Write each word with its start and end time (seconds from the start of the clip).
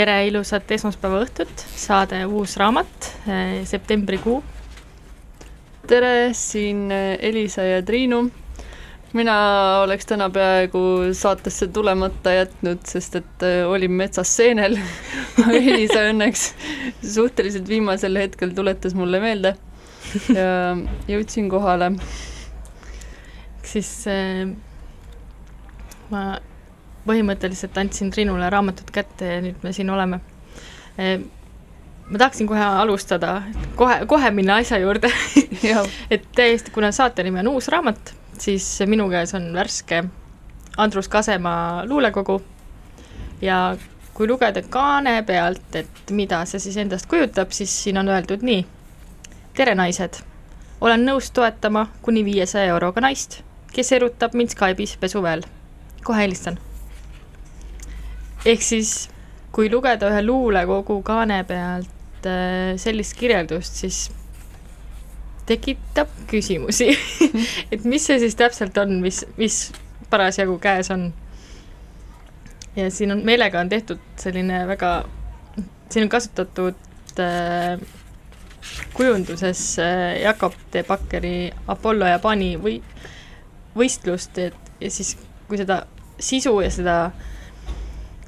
tere 0.00 0.14
ilusat 0.30 0.70
esmaspäeva 0.72 1.18
õhtut, 1.26 1.62
saade 1.76 2.22
Uus 2.24 2.54
raamat, 2.56 3.08
eh, 3.28 3.60
septembrikuu. 3.68 4.38
tere, 5.90 6.30
siin 6.32 6.86
eh, 6.94 7.18
Elisa 7.20 7.62
ja 7.66 7.82
Triinu. 7.82 8.30
mina 9.12 9.34
oleks 9.82 10.06
täna 10.06 10.30
peaaegu 10.30 11.12
saatesse 11.12 11.66
tulemata 11.66 12.32
jätnud, 12.32 12.80
sest 12.86 13.16
et 13.16 13.42
eh, 13.42 13.66
olin 13.66 13.92
metsas 13.92 14.32
seenel 14.36 14.78
Elisa 15.60 16.06
õnneks 16.08 16.54
suhteliselt 17.02 17.68
viimasel 17.68 18.16
hetkel 18.16 18.54
tuletas 18.56 18.94
mulle 18.94 19.20
meelde 19.20 19.56
ja 20.32 20.76
jõudsin 21.08 21.50
kohale. 21.50 21.92
siis 23.62 24.06
äh, 24.08 24.46
ma 26.10 26.38
põhimõtteliselt 27.10 27.76
andsin 27.80 28.10
Triinule 28.14 28.48
raamatud 28.52 28.90
kätte 28.94 29.34
ja 29.34 29.42
nüüd 29.44 29.60
me 29.66 29.74
siin 29.74 29.90
oleme. 29.90 30.20
ma 32.10 32.18
tahaksin 32.18 32.46
kohe 32.46 32.62
alustada, 32.62 33.42
kohe, 33.76 34.04
kohe 34.06 34.30
minna 34.34 34.58
asja 34.60 34.78
juurde 34.82 35.10
et 36.14 36.24
täiesti, 36.36 36.70
kuna 36.74 36.92
saate 36.92 37.22
nimi 37.22 37.40
on 37.42 37.52
Uus 37.54 37.68
raamat, 37.68 38.14
siis 38.38 38.66
minu 38.86 39.08
käes 39.10 39.34
on 39.34 39.52
värske 39.54 40.04
Andrus 40.76 41.08
Kasemaa 41.08 41.86
luulekogu 41.86 42.42
ja 43.42 43.76
kui 44.14 44.28
lugeda 44.28 44.62
kaane 44.62 45.22
pealt, 45.22 45.76
et 45.76 46.10
mida 46.10 46.44
see 46.44 46.60
siis 46.60 46.76
endast 46.76 47.08
kujutab, 47.08 47.54
siis 47.56 47.72
siin 47.84 47.98
on 47.98 48.08
öeldud 48.08 48.42
nii. 48.42 48.66
tere, 49.56 49.74
naised! 49.74 50.22
olen 50.80 51.06
nõus 51.06 51.30
toetama 51.30 51.86
kuni 52.02 52.24
viiesaja 52.24 52.72
euroga 52.74 53.00
naist, 53.04 53.42
kes 53.72 53.92
erutab 53.92 54.34
mind 54.34 54.56
Skype'is 54.56 54.96
pesuväel. 55.00 55.46
kohe 56.04 56.22
helistan 56.22 56.58
ehk 58.44 58.62
siis 58.64 59.08
kui 59.52 59.70
lugeda 59.70 60.10
ühe 60.10 60.22
luulekogu 60.24 61.00
kaane 61.06 61.42
pealt 61.48 62.26
äh, 62.28 62.76
sellist 62.80 63.16
kirjeldust, 63.18 63.80
siis 63.82 64.00
tekitab 65.48 66.10
küsimusi 66.30 66.92
et 67.72 67.84
mis 67.84 68.06
see 68.06 68.20
siis 68.22 68.36
täpselt 68.38 68.76
on, 68.78 69.00
mis, 69.02 69.24
mis 69.40 69.62
parasjagu 70.10 70.58
käes 70.62 70.90
on. 70.94 71.10
ja 72.76 72.90
siin 72.90 73.12
on, 73.16 73.24
meelega 73.26 73.60
on 73.60 73.68
tehtud 73.68 74.02
selline 74.20 74.62
väga, 74.70 74.92
siin 75.90 76.06
on 76.06 76.12
kasutatud 76.12 77.18
äh, 77.20 77.74
kujunduses 78.94 79.64
äh, 79.82 80.20
Jakob 80.22 80.54
de 80.72 80.84
Bakkeri 80.86 81.50
Apollo 81.66 82.06
ja 82.06 82.22
Pani 82.22 82.54
või 82.62 82.78
võistlust, 83.76 84.38
et 84.38 84.72
ja 84.80 84.90
siis, 84.90 85.16
kui 85.48 85.58
seda 85.58 85.82
sisu 86.20 86.54
ja 86.62 86.70
seda 86.70 86.96
äh, 87.08 87.28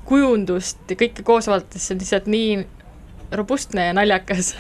kujundust 0.09 0.91
ja 0.91 0.99
kõike 0.99 1.25
koos 1.27 1.49
vaadates, 1.51 1.87
see 1.87 1.95
on 1.95 2.01
lihtsalt 2.03 2.31
nii 2.33 2.57
robustne 3.33 3.87
ja 3.87 3.97
naljakas 3.97 4.55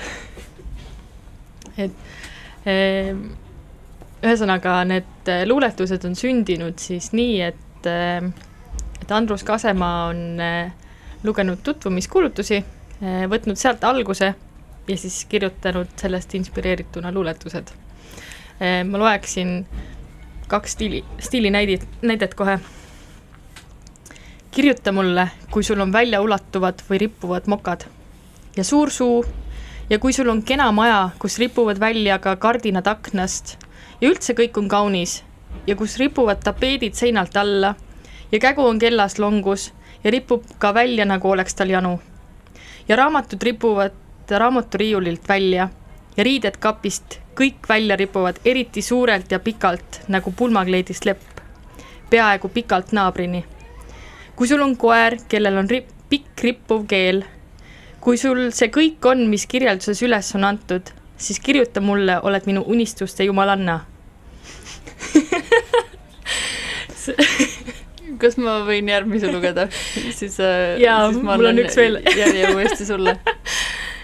et 1.80 2.68
ehm, 2.68 3.24
ühesõnaga, 4.22 4.76
need 4.88 5.30
eh, 5.30 5.44
luuletused 5.48 6.04
on 6.06 6.16
sündinud 6.18 6.78
siis 6.82 7.10
nii, 7.16 7.40
et, 7.48 7.88
eh, 7.90 8.22
et 9.00 9.14
Andrus 9.14 9.44
Kasemaa 9.46 10.06
on 10.10 10.22
eh, 10.40 10.72
lugenud 11.22 11.62
tutvumiskuulutusi, 11.62 12.64
võtnud 13.30 13.58
sealt 13.58 13.82
alguse 13.86 14.28
ja 14.86 14.96
siis 14.98 15.20
kirjutanud 15.30 15.90
sellest 15.98 16.34
inspireerituna 16.38 17.10
luuletused. 17.14 17.70
ma 18.62 18.98
loeksin 18.98 19.64
kaks 20.50 20.74
stiili, 20.76 21.04
stiilinäidit, 21.18 21.86
näidet 22.02 22.34
kohe 22.34 22.58
kirjuta 24.52 24.92
mulle, 24.92 25.28
kui 25.50 25.64
sul 25.64 25.80
on 25.80 25.92
väljaulatuvad 25.92 26.82
või 26.88 26.98
rippuvad 27.00 27.46
mokad. 27.48 27.86
Ja 28.56 28.64
suur 28.64 28.90
suu. 28.90 29.24
Ja 29.90 29.98
kui 29.98 30.12
sul 30.12 30.28
on 30.28 30.42
kena 30.42 30.66
maja, 30.72 31.10
kus 31.18 31.38
ripuvad 31.40 31.80
välja 31.80 32.18
ka 32.18 32.36
kardinad 32.36 32.86
aknast. 32.86 33.56
Ja 34.00 34.10
üldse 34.10 34.36
kõik 34.36 34.58
on 34.60 34.68
kaunis. 34.68 35.22
Ja 35.66 35.76
kus 35.76 35.96
ripuvad 35.96 36.44
tapeedid 36.44 36.94
seinalt 36.94 37.36
alla. 37.36 37.74
Ja 38.32 38.38
kägu 38.38 38.66
on 38.68 38.78
kellas 38.78 39.18
longus. 39.18 39.70
Ja 40.04 40.10
ripub 40.10 40.44
ka 40.58 40.74
välja, 40.74 41.04
nagu 41.04 41.30
oleks 41.30 41.54
tal 41.54 41.70
janu. 41.70 42.00
ja 42.88 42.96
raamatud 42.96 43.42
ripuvad 43.42 43.92
raamaturiiulilt 44.30 45.28
välja. 45.28 45.68
Ja 46.16 46.24
riided 46.24 46.56
kapist 46.58 47.20
kõik 47.34 47.68
välja 47.68 47.96
ripuvad 47.96 48.36
eriti 48.44 48.82
suurelt 48.82 49.30
ja 49.30 49.38
pikalt 49.38 50.00
nagu 50.08 50.32
pulmakleidist 50.36 51.04
lepp, 51.04 51.40
peaaegu 52.10 52.48
pikalt 52.48 52.92
naabrini 52.92 53.44
kui 54.36 54.48
sul 54.48 54.62
on 54.64 54.76
koer, 54.76 55.18
kellel 55.28 55.62
on 55.62 55.70
rip, 55.70 55.88
pikk 56.10 56.44
rippuv 56.44 56.86
keel, 56.90 57.22
kui 58.02 58.18
sul 58.18 58.50
see 58.52 58.72
kõik 58.72 59.04
on, 59.08 59.26
mis 59.30 59.46
kirjelduses 59.46 60.02
üles 60.02 60.34
on 60.38 60.48
antud, 60.48 60.92
siis 61.16 61.40
kirjuta 61.40 61.80
mulle, 61.84 62.18
oled 62.22 62.50
minu 62.50 62.64
unistuste 62.66 63.24
jumalanna 63.28 63.82
kas 68.22 68.36
ma 68.40 68.60
võin 68.66 68.88
järgmise 68.90 69.30
lugeda? 69.32 69.68
siis 70.18 70.38
äh,. 70.42 70.80
jaa, 70.82 71.10
mul 71.12 71.50
on 71.50 71.58
üks 71.62 71.76
veel 71.78 71.94
järje 72.16 72.52
uuesti 72.54 72.86
sulle. 72.88 73.16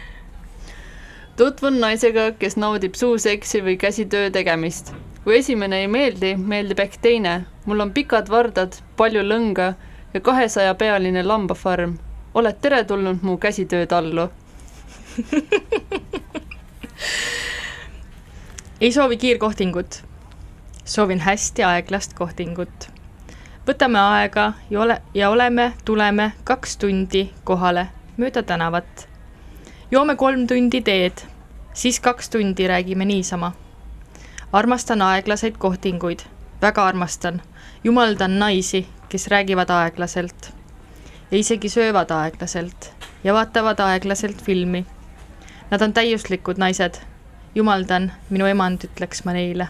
tutvun 1.38 1.76
naisega, 1.82 2.30
kes 2.38 2.58
naudib 2.58 2.94
suuseksi 2.98 3.62
või 3.66 3.76
käsitöö 3.80 4.30
tegemist. 4.34 4.92
kui 5.24 5.38
esimene 5.38 5.76
ei 5.84 5.88
meeldi, 5.92 6.34
meeldib 6.36 6.80
ehk 6.82 6.94
teine. 7.02 7.34
mul 7.66 7.80
on 7.84 7.92
pikad 7.94 8.26
vardad, 8.32 8.72
palju 8.96 9.22
lõnga 9.26 9.74
ja 10.14 10.20
kahesajapealine 10.20 11.22
lambafarm. 11.22 11.98
oled 12.34 12.56
teretulnud 12.60 13.18
mu 13.22 13.36
käsitöötallu 13.38 14.28
ei 18.80 18.92
soovi 18.92 19.16
kiirkohtingut. 19.16 20.04
soovin 20.84 21.20
hästi 21.20 21.64
aeglast 21.64 22.14
kohtingut. 22.14 22.90
võtame 23.68 23.98
aega 23.98 24.52
ja 24.70 24.80
ole, 24.80 25.02
ja 25.14 25.30
oleme, 25.30 25.72
tuleme 25.84 26.32
kaks 26.44 26.76
tundi 26.76 27.30
kohale 27.44 27.88
mööda 28.18 28.42
tänavat. 28.42 29.08
joome 29.90 30.16
kolm 30.16 30.46
tundi 30.46 30.80
teed, 30.80 31.12
siis 31.72 32.00
kaks 32.00 32.30
tundi 32.30 32.68
räägime 32.68 33.04
niisama. 33.04 33.52
armastan 34.52 35.02
aeglaseid 35.02 35.56
kohtinguid, 35.58 36.20
väga 36.62 36.86
armastan, 36.86 37.42
jumaldan 37.84 38.38
naisi, 38.38 38.86
kes 39.08 39.28
räägivad 39.28 39.70
aeglaselt 39.70 40.52
ja 41.30 41.38
isegi 41.38 41.68
söövad 41.68 42.10
aeglaselt 42.10 42.92
ja 43.24 43.34
vaatavad 43.34 43.80
aeglaselt 43.80 44.42
filmi. 44.42 44.86
Nad 45.70 45.82
on 45.82 45.92
täiuslikud 45.92 46.58
naised. 46.58 46.94
jumaldan, 47.54 48.12
minu 48.30 48.46
emand 48.46 48.84
ütleks 48.84 49.24
ma 49.24 49.32
neile 49.32 49.68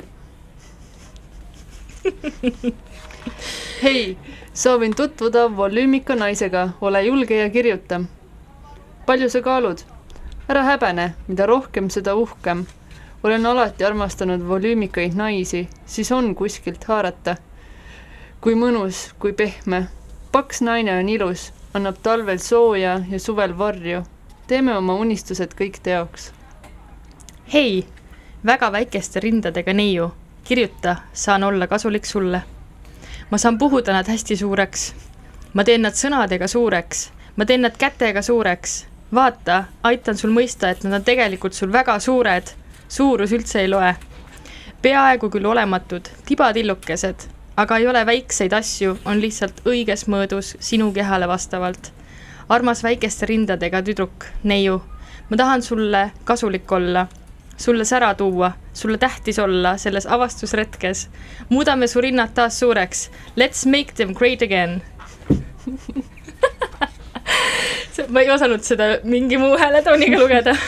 hei, 3.83 4.19
soovin 4.55 4.97
tutvuda 4.97 5.57
volüümika 5.57 6.15
naisega, 6.15 6.69
ole 6.81 7.03
julge 7.03 7.37
ja 7.37 7.51
kirjuta. 7.51 8.01
palju 9.07 9.31
sa 9.31 9.43
kaalud? 9.43 9.79
ära 10.49 10.63
häbene, 10.63 11.15
mida 11.29 11.47
rohkem, 11.47 11.91
seda 11.91 12.15
uhkem. 12.15 12.67
Olen 13.23 13.47
alati 13.47 13.85
armastanud 13.85 14.49
volüümikaid 14.49 15.15
naisi, 15.15 15.69
siis 15.87 16.13
on 16.13 16.35
kuskilt 16.35 16.85
haarata 16.85 17.37
kui 18.41 18.55
mõnus, 18.55 19.09
kui 19.19 19.33
pehme. 19.33 19.89
paks 20.33 20.61
naine 20.63 20.93
on 21.01 21.09
ilus, 21.09 21.53
annab 21.75 21.97
talvel 22.03 22.39
sooja 22.39 23.01
ja 23.11 23.19
suvel 23.19 23.59
varju. 23.59 24.03
teeme 24.47 24.77
oma 24.77 24.95
unistused 24.95 25.55
kõik 25.59 25.81
teoks. 25.83 26.33
hei, 27.53 27.87
väga 28.47 28.73
väikeste 28.73 29.21
rindadega 29.21 29.73
neiu, 29.73 30.13
kirjuta, 30.45 30.97
saan 31.13 31.45
olla 31.45 31.67
kasulik 31.67 32.07
sulle. 32.07 32.43
ma 33.31 33.39
saan 33.39 33.59
puhuda 33.59 33.93
nad 33.93 34.07
hästi 34.09 34.37
suureks. 34.37 34.95
ma 35.55 35.65
teen 35.65 35.83
nad 35.83 35.93
sõnadega 35.93 36.47
suureks, 36.47 37.11
ma 37.37 37.45
teen 37.45 37.61
nad 37.61 37.77
kätega 37.77 38.23
suureks. 38.23 38.87
vaata, 39.15 39.65
aitan 39.83 40.17
sul 40.17 40.31
mõista, 40.31 40.71
et 40.71 40.85
nad 40.85 40.93
on 40.93 41.05
tegelikult 41.05 41.53
sul 41.53 41.73
väga 41.73 41.99
suured. 41.99 42.55
Suurus 42.89 43.33
üldse 43.33 43.61
ei 43.61 43.69
loe. 43.69 43.95
peaaegu 44.83 45.31
küll 45.31 45.47
olematud, 45.47 46.09
tibatillukesed 46.27 47.29
aga 47.59 47.77
ei 47.77 47.89
ole 47.91 48.07
väikseid 48.07 48.53
asju, 48.55 48.93
on 49.05 49.19
lihtsalt 49.21 49.65
õiges 49.67 50.05
mõõdus 50.07 50.55
sinu 50.63 50.93
kehale 50.95 51.27
vastavalt. 51.29 51.93
armas 52.49 52.83
väikeste 52.85 53.27
rindadega 53.27 53.83
tüdruk, 53.83 54.25
neiu, 54.45 54.83
ma 55.31 55.37
tahan 55.37 55.63
sulle 55.63 56.11
kasulik 56.25 56.73
olla, 56.73 57.07
sulle 57.57 57.85
sära 57.85 58.15
tuua, 58.15 58.53
sulle 58.73 58.99
tähtis 58.99 59.39
olla 59.39 59.77
selles 59.77 60.07
avastusretkes. 60.07 61.09
muudame 61.49 61.87
su 61.87 62.01
rinnad 62.01 62.31
taas 62.35 62.59
suureks. 62.61 63.11
Let's 63.37 63.67
make 63.67 63.93
them 63.95 64.15
great 64.15 64.43
again 64.43 64.83
ma 68.09 68.21
ei 68.21 68.31
osanud 68.31 68.63
seda 68.63 68.85
mingi 69.05 69.37
muu 69.37 69.59
hääletooniga 69.59 70.19
lugeda 70.19 70.57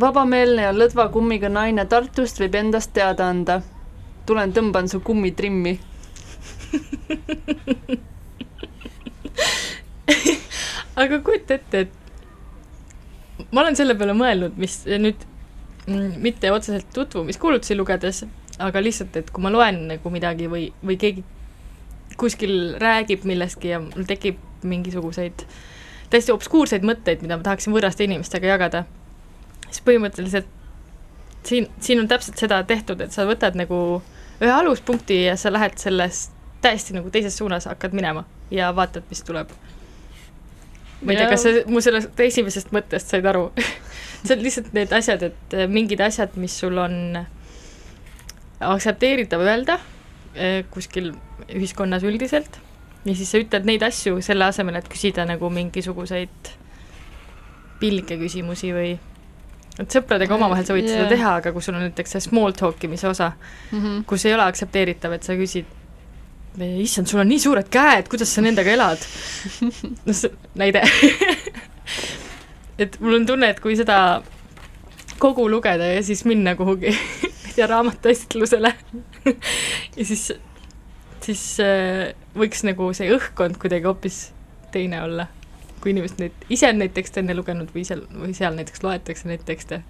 vabameelne 0.00 0.62
ja 0.62 0.72
lõdva 0.72 1.08
kummiga 1.12 1.48
naine 1.52 1.84
Tartust 1.86 2.40
võib 2.40 2.54
endast 2.54 2.92
teada 2.96 3.28
anda. 3.28 3.62
tulen 4.26 4.52
tõmban 4.52 4.88
su 4.88 5.00
kummitrimmi 5.00 5.78
aga 11.02 11.18
kujuta 11.24 11.54
ette, 11.56 11.80
et 11.80 11.92
ma 13.52 13.60
olen 13.64 13.76
selle 13.78 13.94
peale 13.98 14.14
mõelnud, 14.16 14.56
mis 14.60 14.74
nüüd 14.90 15.18
mm, 15.86 16.10
mitte 16.22 16.52
otseselt 16.54 16.86
tutvumiskuulutusi 16.94 17.76
lugedes, 17.78 18.24
aga 18.60 18.82
lihtsalt, 18.82 19.16
et 19.16 19.30
kui 19.32 19.42
ma 19.44 19.50
loen 19.52 19.76
nagu 19.90 20.12
midagi 20.12 20.46
või, 20.50 20.64
või 20.84 20.96
keegi 21.00 21.22
kuskil 22.20 22.54
räägib 22.80 23.24
millestki 23.28 23.68
ja 23.72 23.78
mul 23.82 24.04
tekib 24.08 24.36
mingisuguseid 24.66 25.46
täiesti 26.10 26.32
obskuurseid 26.34 26.86
mõtteid, 26.86 27.22
mida 27.22 27.38
ma 27.38 27.46
tahaksin 27.46 27.74
võõraste 27.74 28.04
inimestega 28.06 28.50
jagada, 28.50 28.84
siis 29.68 29.82
põhimõtteliselt 29.86 30.48
siin, 31.46 31.68
siin 31.80 32.00
on 32.02 32.08
täpselt 32.08 32.40
seda 32.40 32.62
tehtud, 32.66 33.00
et 33.00 33.14
sa 33.14 33.26
võtad 33.28 33.56
nagu 33.58 34.00
ühe 34.40 34.52
aluspunkti 34.52 35.24
ja 35.24 35.36
sa 35.40 35.52
lähed 35.52 35.78
sellest 35.80 36.34
täiesti 36.64 36.96
nagu 36.96 37.10
teises 37.12 37.36
suunas 37.38 37.68
hakkad 37.70 37.94
minema 37.96 38.24
ja 38.52 38.70
vaatad, 38.76 39.06
mis 39.10 39.22
tuleb. 39.24 39.52
Ma 41.00 41.14
ei 41.14 41.16
tea, 41.16 41.28
kas 41.30 41.44
sa 41.46 41.52
mu 41.70 41.80
sellest 41.80 42.18
esimesest 42.20 42.74
mõttest 42.76 43.12
said 43.12 43.26
aru. 43.26 43.48
See 44.24 44.34
on 44.36 44.42
lihtsalt 44.44 44.74
need 44.76 44.90
asjad, 44.92 45.22
et 45.30 45.54
äh, 45.56 45.68
mingid 45.70 46.02
asjad, 46.04 46.34
mis 46.36 46.58
sul 46.60 46.76
on 46.80 47.22
aktsepteeritav 48.60 49.40
öelda 49.40 49.78
äh, 49.80 50.60
kuskil 50.72 51.14
ühiskonnas 51.48 52.04
üldiselt 52.04 52.60
ja 53.04 53.14
siis 53.14 53.30
sa 53.32 53.40
ütled 53.40 53.68
neid 53.68 53.82
asju 53.86 54.20
selle 54.24 54.48
asemel, 54.50 54.76
et 54.80 54.88
küsida 54.90 55.24
nagu 55.28 55.50
mingisuguseid 55.52 56.52
pilge 57.80 58.18
küsimusi 58.20 58.74
või 58.76 58.92
et 59.80 59.94
sõpradega 59.94 60.36
omavahel 60.36 60.66
sa 60.66 60.76
võid 60.76 60.88
yeah. 60.88 61.00
seda 61.00 61.12
teha, 61.14 61.34
aga 61.40 61.52
kui 61.54 61.64
sul 61.64 61.78
on 61.78 61.86
näiteks 61.86 62.16
see 62.16 62.24
small 62.28 62.56
talk 62.56 62.82
imise 62.84 63.08
osa 63.08 63.32
mm, 63.32 63.78
-hmm. 63.78 64.02
kus 64.08 64.26
ei 64.26 64.34
ole 64.36 64.44
aktsepteeritav, 64.44 65.14
et 65.16 65.24
sa 65.24 65.36
küsid 65.38 65.78
issand, 66.60 67.06
sul 67.06 67.22
on 67.22 67.30
nii 67.30 67.40
suured 67.40 67.70
käed, 67.72 68.08
kuidas 68.10 68.34
sa 68.34 68.42
nendega 68.44 68.72
elad? 68.74 69.06
noh, 70.06 70.16
see 70.16 70.32
näide 70.58 70.82
et 72.82 73.00
mul 73.00 73.20
on 73.20 73.26
tunne, 73.26 73.50
et 73.52 73.60
kui 73.60 73.76
seda 73.78 74.20
kogu 75.20 75.46
lugeda 75.52 75.92
ja 75.94 76.02
siis 76.02 76.24
minna 76.28 76.54
kuhugi, 76.56 76.92
ma 77.22 77.48
ei 77.48 77.56
tea, 77.56 77.66
raamatuestlusele 77.70 78.74
ja 79.96 80.04
siis, 80.04 80.32
siis 81.26 81.42
äh, 81.64 82.12
võiks 82.36 82.64
nagu 82.66 82.90
see 82.96 83.10
õhkkond 83.14 83.58
kuidagi 83.60 83.88
hoopis 83.88 84.20
teine 84.74 85.02
olla, 85.04 85.26
kui 85.82 85.94
inimesed 85.94 86.20
neid, 86.22 86.46
ise 86.52 86.70
on 86.70 86.80
neid 86.82 86.94
tekste 86.96 87.22
enne 87.22 87.34
lugenud 87.36 87.72
või 87.74 87.84
seal, 87.88 88.04
või 88.14 88.34
seal 88.36 88.56
näiteks 88.58 88.84
loetakse 88.86 89.30
neid 89.30 89.44
tekste. 89.48 89.82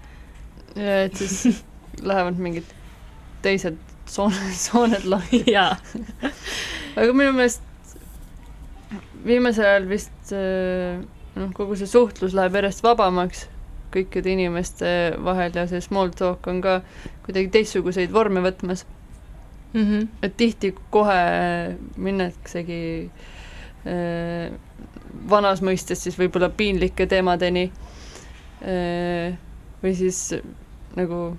ja 0.76 1.04
et 1.06 1.16
siis 1.20 1.62
lähevad 2.10 2.38
mingid 2.40 2.68
teised 3.42 3.78
sooned, 4.10 4.54
sooned 4.56 5.04
lahti. 5.04 5.42
jaa. 5.56 5.76
aga 6.96 7.12
minu 7.12 7.32
meelest 7.37 7.66
viimasel 9.26 9.66
ajal 9.68 9.88
vist 9.90 10.34
äh, 10.34 11.00
noh, 11.37 11.50
kogu 11.56 11.78
see 11.78 11.90
suhtlus 11.90 12.34
läheb 12.37 12.56
järjest 12.58 12.84
vabamaks 12.84 13.46
kõikide 13.94 14.32
inimeste 14.34 14.90
vahel 15.25 15.54
ja 15.54 15.66
see 15.70 15.82
small 15.82 16.12
talk 16.14 16.46
on 16.50 16.60
ka 16.64 16.80
kuidagi 17.26 17.50
teistsuguseid 17.56 18.12
vorme 18.14 18.42
võtmas 18.44 18.84
mm. 19.72 19.84
-hmm. 19.84 20.08
et 20.22 20.36
tihti 20.36 20.74
kohe 20.90 21.20
minnaksegi 21.96 23.10
äh, 23.86 24.52
vanas 25.30 25.62
mõistes 25.62 26.02
siis 26.02 26.18
võib-olla 26.18 26.48
piinlike 26.48 27.06
teemadeni 27.06 27.70
äh, 28.62 29.38
või 29.82 29.94
siis 29.94 30.34
nagu 30.96 31.36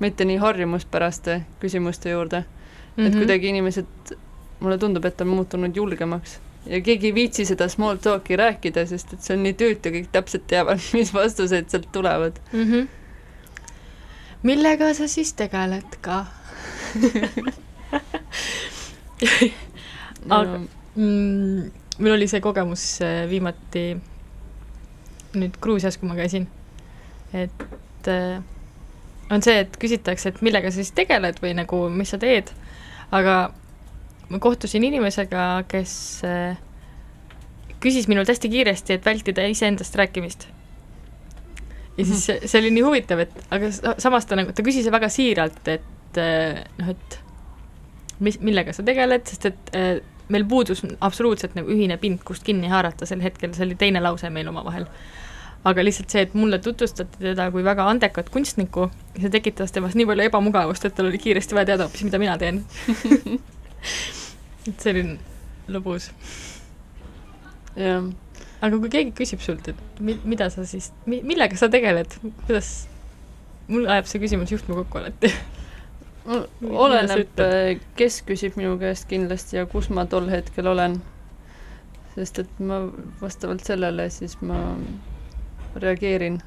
mitte 0.00 0.24
nii 0.24 0.36
harjumuspäraste 0.36 1.42
küsimuste 1.60 2.10
juurde 2.10 2.40
mm. 2.40 2.46
-hmm. 2.46 3.06
et 3.06 3.12
mhm. 3.12 3.18
kuidagi 3.18 3.48
inimesed, 3.48 4.16
mulle 4.60 4.78
tundub, 4.78 5.04
et 5.04 5.20
on 5.20 5.28
muutunud 5.28 5.76
julgemaks 5.76 6.40
ja 6.66 6.80
keegi 6.80 7.06
ei 7.06 7.14
viitsi 7.14 7.44
seda 7.44 7.68
small 7.68 7.96
talk'i 7.96 8.36
rääkida, 8.36 8.86
sest 8.86 9.12
et 9.12 9.22
see 9.22 9.36
on 9.36 9.44
nii 9.46 9.54
tüütu, 9.56 9.92
kõik 9.94 10.10
täpselt 10.12 10.46
teavad, 10.46 10.82
mis 10.98 11.14
vastused 11.14 11.68
sealt 11.68 11.88
tulevad 11.92 12.40
mm. 12.52 12.72
-hmm. 12.72 12.88
millega 14.42 14.94
sa 14.94 15.08
siis 15.08 15.32
tegeled 15.34 15.96
ka 16.00 16.24
aga 20.30 20.60
mm, 20.96 21.70
mul 21.98 22.12
oli 22.16 22.28
see 22.30 22.40
kogemus 22.44 22.84
äh, 23.04 23.26
viimati 23.30 23.84
nüüd 25.38 25.54
Gruusias, 25.62 25.98
kui 26.00 26.08
ma 26.10 26.16
käisin, 26.18 26.48
et 27.36 28.08
äh, 28.10 28.40
on 29.30 29.42
see, 29.44 29.60
et 29.62 29.76
küsitakse, 29.80 30.32
et 30.32 30.40
millega 30.42 30.70
sa 30.70 30.80
siis 30.80 30.94
tegeled 30.96 31.38
või 31.42 31.54
nagu, 31.58 31.84
mis 31.94 32.10
sa 32.10 32.18
teed, 32.20 32.50
aga 33.14 33.36
ma 34.30 34.40
kohtusin 34.42 34.84
inimesega, 34.86 35.44
kes 35.70 35.92
äh, 36.26 36.58
küsis 37.82 38.08
minult 38.10 38.30
hästi 38.30 38.50
kiiresti, 38.50 38.96
et 38.96 39.06
vältida 39.06 39.46
iseendast 39.50 39.94
rääkimist. 39.96 40.48
ja 41.98 42.04
siis 42.04 42.26
see, 42.26 42.48
see 42.48 42.62
oli 42.62 42.74
nii 42.74 42.84
huvitav, 42.86 43.22
et 43.26 43.40
aga 43.52 43.70
samas 44.02 44.26
ta 44.26 44.38
nagu, 44.38 44.54
ta 44.56 44.64
küsis 44.66 44.90
väga 44.90 45.10
siiralt, 45.12 45.62
et 45.68 45.86
äh, 46.18 46.62
noh, 46.80 46.94
et 46.94 47.20
mis, 48.20 48.40
millega 48.40 48.74
sa 48.76 48.84
tegeled, 48.86 49.26
sest 49.28 49.50
et 49.50 49.74
äh, 49.76 49.92
meil 50.30 50.46
puudus 50.48 50.84
absoluutselt 51.00 51.56
nagu 51.58 51.72
ühine 51.72 51.96
pind, 52.00 52.22
kust 52.26 52.44
kinni 52.46 52.70
haarata 52.70 53.08
sel 53.08 53.22
hetkel, 53.24 53.54
see 53.54 53.66
oli 53.66 53.78
teine 53.78 54.02
lause 54.02 54.30
meil 54.30 54.50
omavahel 54.50 54.86
aga 55.68 55.82
lihtsalt 55.84 56.12
see, 56.12 56.24
et 56.24 56.36
mulle 56.38 56.58
tutvustati 56.62 57.20
teda 57.20 57.50
kui 57.52 57.64
väga 57.64 57.84
andekat 57.90 58.30
kunstnikku, 58.32 58.88
see 59.18 59.32
tekitas 59.32 59.74
temas 59.76 59.96
nii 59.98 60.08
palju 60.08 60.28
ebamugavust, 60.30 60.86
et 60.88 60.96
tal 60.96 61.10
oli 61.10 61.20
kiiresti 61.20 61.56
vaja 61.56 61.72
teada 61.72 61.88
hoopis, 61.88 62.06
mida 62.06 62.20
mina 62.22 62.38
teen 62.40 62.62
et 64.68 64.80
see 64.80 64.94
oli 64.94 65.04
lõbus. 65.70 66.10
jah. 67.76 68.08
aga 68.60 68.78
kui 68.78 68.92
keegi 68.92 69.14
küsib 69.20 69.44
sult, 69.44 69.68
et 69.72 70.00
mi-, 70.00 70.20
mida 70.24 70.48
sa 70.52 70.64
siis 70.68 70.92
mi,, 71.04 71.20
millega 71.26 71.60
sa 71.60 71.68
tegeled, 71.72 72.16
kuidas, 72.46 72.72
mul 73.68 73.88
ajab 73.88 74.08
see 74.08 74.24
küsimus 74.24 74.56
juhtme 74.56 74.80
kokku 74.80 75.02
alati 75.02 75.34
oleneb, 76.26 77.40
kes 77.96 78.20
küsib 78.28 78.58
minu 78.60 78.76
käest 78.80 79.08
kindlasti 79.08 79.56
ja 79.56 79.66
kus 79.70 79.88
ma 79.90 80.04
tol 80.06 80.28
hetkel 80.30 80.68
olen. 80.70 81.00
sest 82.14 82.40
et 82.42 82.58
ma 82.58 82.80
vastavalt 83.20 83.64
sellele 83.64 84.08
siis 84.10 84.36
ma 84.42 84.58
reageerin. 85.76 86.40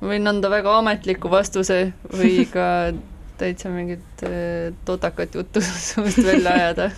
ma 0.00 0.12
võin 0.12 0.28
anda 0.28 0.50
väga 0.50 0.76
ametliku 0.78 1.30
vastuse 1.32 1.92
või 2.12 2.44
ka 2.54 2.92
täitsa 3.40 3.72
mingit 3.72 4.22
äh, 4.22 4.74
totakat 4.84 5.34
juttu 5.34 5.60
suust 5.88 6.22
välja 6.24 6.50
ajada. 6.52 6.90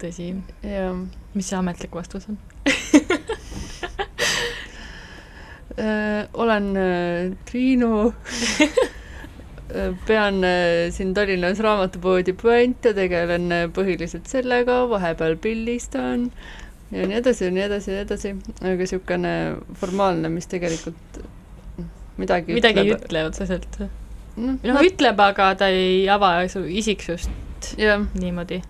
tõsi. 0.00 0.34
jah. 0.62 1.00
mis 1.34 1.48
see 1.48 1.58
ametlik 1.58 1.94
vastus 1.94 2.28
on 2.32 2.38
äh, 5.78 6.26
olen 6.34 6.70
äh, 6.76 7.36
Triinu 7.44 7.92
pean 10.06 10.44
siin 10.94 11.14
Tallinnas 11.16 11.60
raamatupoodi 11.64 12.32
Puente, 12.38 12.92
tegelen 12.96 13.50
põhiliselt 13.76 14.28
sellega, 14.30 14.84
vahepeal 14.90 15.36
pildistan 15.42 16.30
ja 16.90 17.06
nii 17.06 17.18
edasi 17.18 17.48
ja 17.48 17.54
nii 17.54 17.64
edasi 17.66 17.90
ja 17.90 17.96
nii 17.96 18.06
edasi, 18.06 18.34
aga 18.60 18.74
niisugune 18.80 19.32
formaalne, 19.80 20.30
mis 20.32 20.46
tegelikult 20.50 21.20
midagi 22.20 22.56
midagi 22.56 22.84
ütleb. 22.84 22.92
ei 22.92 23.08
ütle 23.08 23.24
otseselt 23.28 23.80
no,. 23.80 23.88
noh, 24.54 24.80
ütleb, 24.84 25.20
aga 25.28 25.50
ta 25.60 25.70
ei 25.72 26.06
ava 26.12 26.38
su 26.52 26.64
isiksust 26.64 27.72
yeah. 27.80 28.06
niimoodi. 28.18 28.62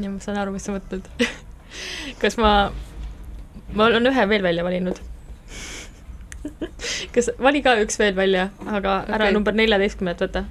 ja 0.00 0.10
ma 0.10 0.20
saan 0.22 0.40
aru, 0.40 0.54
mis 0.56 0.66
sa 0.66 0.76
mõtled 0.76 1.08
kas 2.22 2.38
ma, 2.40 2.54
ma 3.74 3.90
olen 3.90 4.12
ühe 4.12 4.28
veel 4.30 4.46
välja 4.46 4.66
valinud 4.66 5.02
kas, 7.14 7.30
vali 7.40 7.62
ka 7.64 7.76
üks 7.82 7.98
veel 7.98 8.14
välja, 8.16 8.48
aga 8.66 9.00
okay. 9.02 9.16
ära 9.18 9.32
number 9.34 9.56
neljateistkümnet 9.56 10.24
võta 10.26 10.44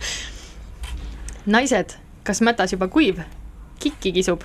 naised, 1.56 1.96
kas 2.24 2.42
mätas 2.44 2.76
juba 2.76 2.88
kuiv? 2.92 3.22
kikki 3.80 4.12
kisub 4.12 4.44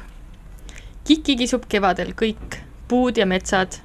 kikki 1.05 1.35
kisub 1.37 1.67
kevadel 1.69 2.15
kõik, 2.17 2.57
puud 2.89 3.17
ja 3.17 3.27
metsad. 3.29 3.77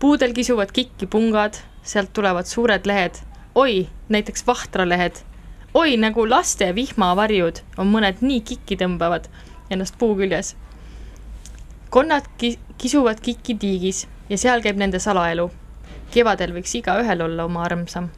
puudel 0.00 0.32
kisuvad 0.32 0.72
kikki 0.72 1.06
pungad, 1.06 1.58
sealt 1.82 2.12
tulevad 2.12 2.46
suured 2.46 2.86
lehed. 2.86 3.20
oi, 3.54 3.88
näiteks 4.08 4.46
vahtralehed. 4.46 5.20
oi, 5.74 5.96
nagu 5.96 6.28
laste 6.28 6.74
vihmavarjud 6.74 7.60
on 7.76 7.92
mõned 7.92 8.24
nii 8.24 8.40
kikki 8.40 8.76
tõmbavad 8.76 9.28
ennast 9.70 9.98
puu 9.98 10.16
küljes. 10.16 10.56
konnad 11.90 12.24
ki-, 12.38 12.58
kisuvad 12.78 13.20
kikki 13.20 13.54
tiigis 13.54 14.06
ja 14.28 14.38
seal 14.38 14.62
käib 14.62 14.76
nende 14.76 14.98
salaelu. 14.98 15.50
Kevadel 16.12 16.52
võiks 16.56 16.74
igaühel 16.80 17.24
olla 17.28 17.44
oma 17.48 17.64
armsam 17.68 18.10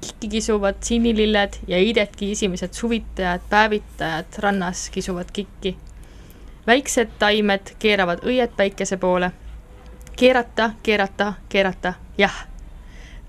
kikki 0.00 0.28
kisuvad 0.36 0.78
sinililled 0.86 1.58
ja 1.66 1.78
Iidetki 1.82 2.32
esimesed 2.32 2.72
suvitajad, 2.72 3.42
päevitajad 3.50 4.40
rannas 4.44 4.90
kisuvad 4.94 5.30
kikki 5.32 5.76
väiksed 6.68 7.08
taimed 7.18 7.70
keeravad 7.78 8.20
õied 8.28 8.52
päikese 8.56 8.96
poole. 8.96 9.30
keerata, 10.16 10.70
keerata, 10.82 11.32
keerata, 11.48 11.94
jah. 12.18 12.46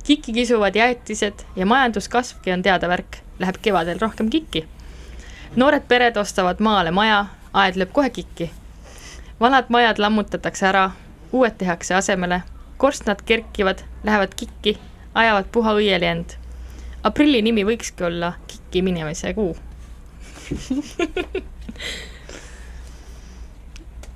kikki 0.03 0.33
kisuvad 0.33 0.75
jäätised 0.75 1.45
ja 1.55 1.65
majanduskasvki 1.65 2.51
on 2.51 2.61
teada 2.61 2.87
värk, 2.87 3.17
läheb 3.39 3.55
kevadel 3.61 3.99
rohkem 4.01 4.29
kikki. 4.29 4.67
noored 5.55 5.87
pered 5.87 6.17
ostavad 6.17 6.59
maale 6.59 6.91
maja, 6.91 7.25
aed 7.53 7.75
lööb 7.75 7.91
kohe 7.91 8.09
kikki. 8.09 8.51
vanad 9.39 9.65
majad 9.69 9.99
lammutatakse 9.99 10.67
ära, 10.67 10.91
uued 11.31 11.55
tehakse 11.57 11.95
asemele, 11.95 12.41
korstnad 12.79 13.21
kerkivad, 13.25 13.83
lähevad 14.03 14.35
kikki, 14.39 14.77
ajavad 15.13 15.45
puha 15.51 15.73
õieli 15.77 16.07
end. 16.15 16.29
aprilli 17.03 17.41
nimi 17.45 17.63
võikski 17.67 18.03
olla 18.07 18.33
kikki 18.47 18.81
minemise 18.81 19.33
kuu 19.33 19.55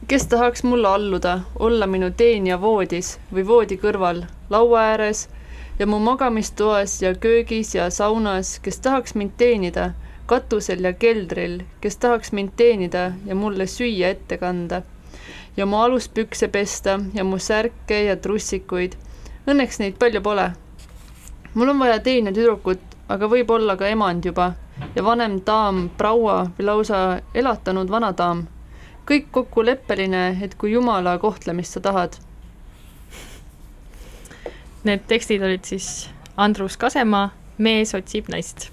kes 0.08 0.27
tahaks 0.27 0.63
mulle 0.63 0.88
alluda, 0.88 1.39
olla 1.60 1.88
minu 1.88 2.12
teenija 2.17 2.62
voodis 2.62 3.20
või 3.34 3.48
voodi 3.48 3.77
kõrval, 3.82 4.24
laua 4.50 4.82
ääres 4.93 5.29
ja 5.79 5.88
mu 5.88 6.00
magamistoas 6.00 7.01
ja 7.01 7.15
köögis 7.15 7.75
ja 7.75 7.89
saunas, 7.89 8.60
kes 8.60 8.79
tahaks 8.79 9.15
mind 9.15 9.32
teenida, 9.38 9.91
katusel 10.25 10.84
ja 10.84 10.93
keldril, 10.93 11.62
kes 11.82 11.98
tahaks 11.98 12.32
mind 12.32 12.50
teenida 12.58 13.12
ja 13.25 13.36
mulle 13.36 13.67
süüa 13.67 14.10
ette 14.13 14.38
kanda. 14.38 14.82
Ja 15.57 15.65
mu 15.65 15.77
aluspükse 15.77 16.48
pesta 16.48 17.00
ja 17.13 17.24
mu 17.24 17.39
särke 17.39 18.03
ja 18.03 18.15
trussikuid. 18.17 18.95
Õnneks 19.48 19.79
neid 19.79 20.00
palju 20.00 20.22
pole. 20.22 20.51
mul 21.53 21.69
on 21.69 21.79
vaja 21.79 22.00
teenetüdrukut, 22.00 22.79
aga 23.10 23.27
võib-olla 23.29 23.77
ka 23.77 23.88
emand 23.88 24.25
juba 24.25 24.53
ja 24.95 25.03
vanem 25.03 25.41
daam, 25.45 25.89
proua 25.98 26.50
või 26.57 26.65
lausa 26.65 27.22
elatanud 27.33 27.89
vanadaam. 27.89 28.48
kõik 29.05 29.31
kokkuleppeline, 29.31 30.39
et 30.41 30.55
kui 30.55 30.72
jumala 30.72 31.17
kohtlemist 31.17 31.74
sa 31.74 31.79
tahad 31.79 32.17
Need 34.83 35.07
tekstid 35.07 35.43
olid 35.43 35.63
siis 35.63 36.10
Andrus 36.38 36.77
Kasemaa, 36.77 37.29
Mees 37.57 37.93
otsib 37.95 38.27
naist 38.27 38.73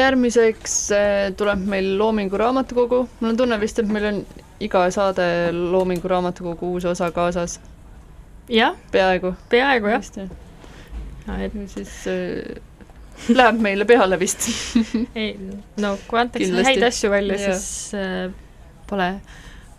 järgmiseks 0.00 0.76
äh, 0.96 1.18
tuleb 1.36 1.66
meil 1.70 1.92
Loomingu 1.98 2.38
Raamatukogu, 2.40 3.02
mul 3.20 3.32
on 3.32 3.38
tunne 3.38 3.60
vist, 3.60 3.78
et 3.82 3.90
meil 3.90 4.08
on 4.10 4.22
iga 4.60 4.86
saade 4.94 5.26
Loomingu 5.56 6.08
Raamatukogu 6.10 6.74
uus 6.74 6.88
osa 6.90 7.10
kaasas. 7.14 7.60
jah, 8.48 8.74
peaaegu. 8.92 9.34
peaaegu 9.48 9.92
jah. 9.94 10.10
et 11.38 11.54
siis 11.70 11.94
äh, 12.10 12.60
läheb 13.28 13.60
meile 13.62 13.86
peale 13.88 14.18
vist. 14.20 14.48
Ei, 15.20 15.34
no 15.80 15.94
kui 16.08 16.20
antakse 16.20 16.64
häid 16.66 16.84
asju 16.86 17.12
välja, 17.12 17.38
siis 17.40 17.94
äh, 17.98 18.32
pole, 18.90 19.10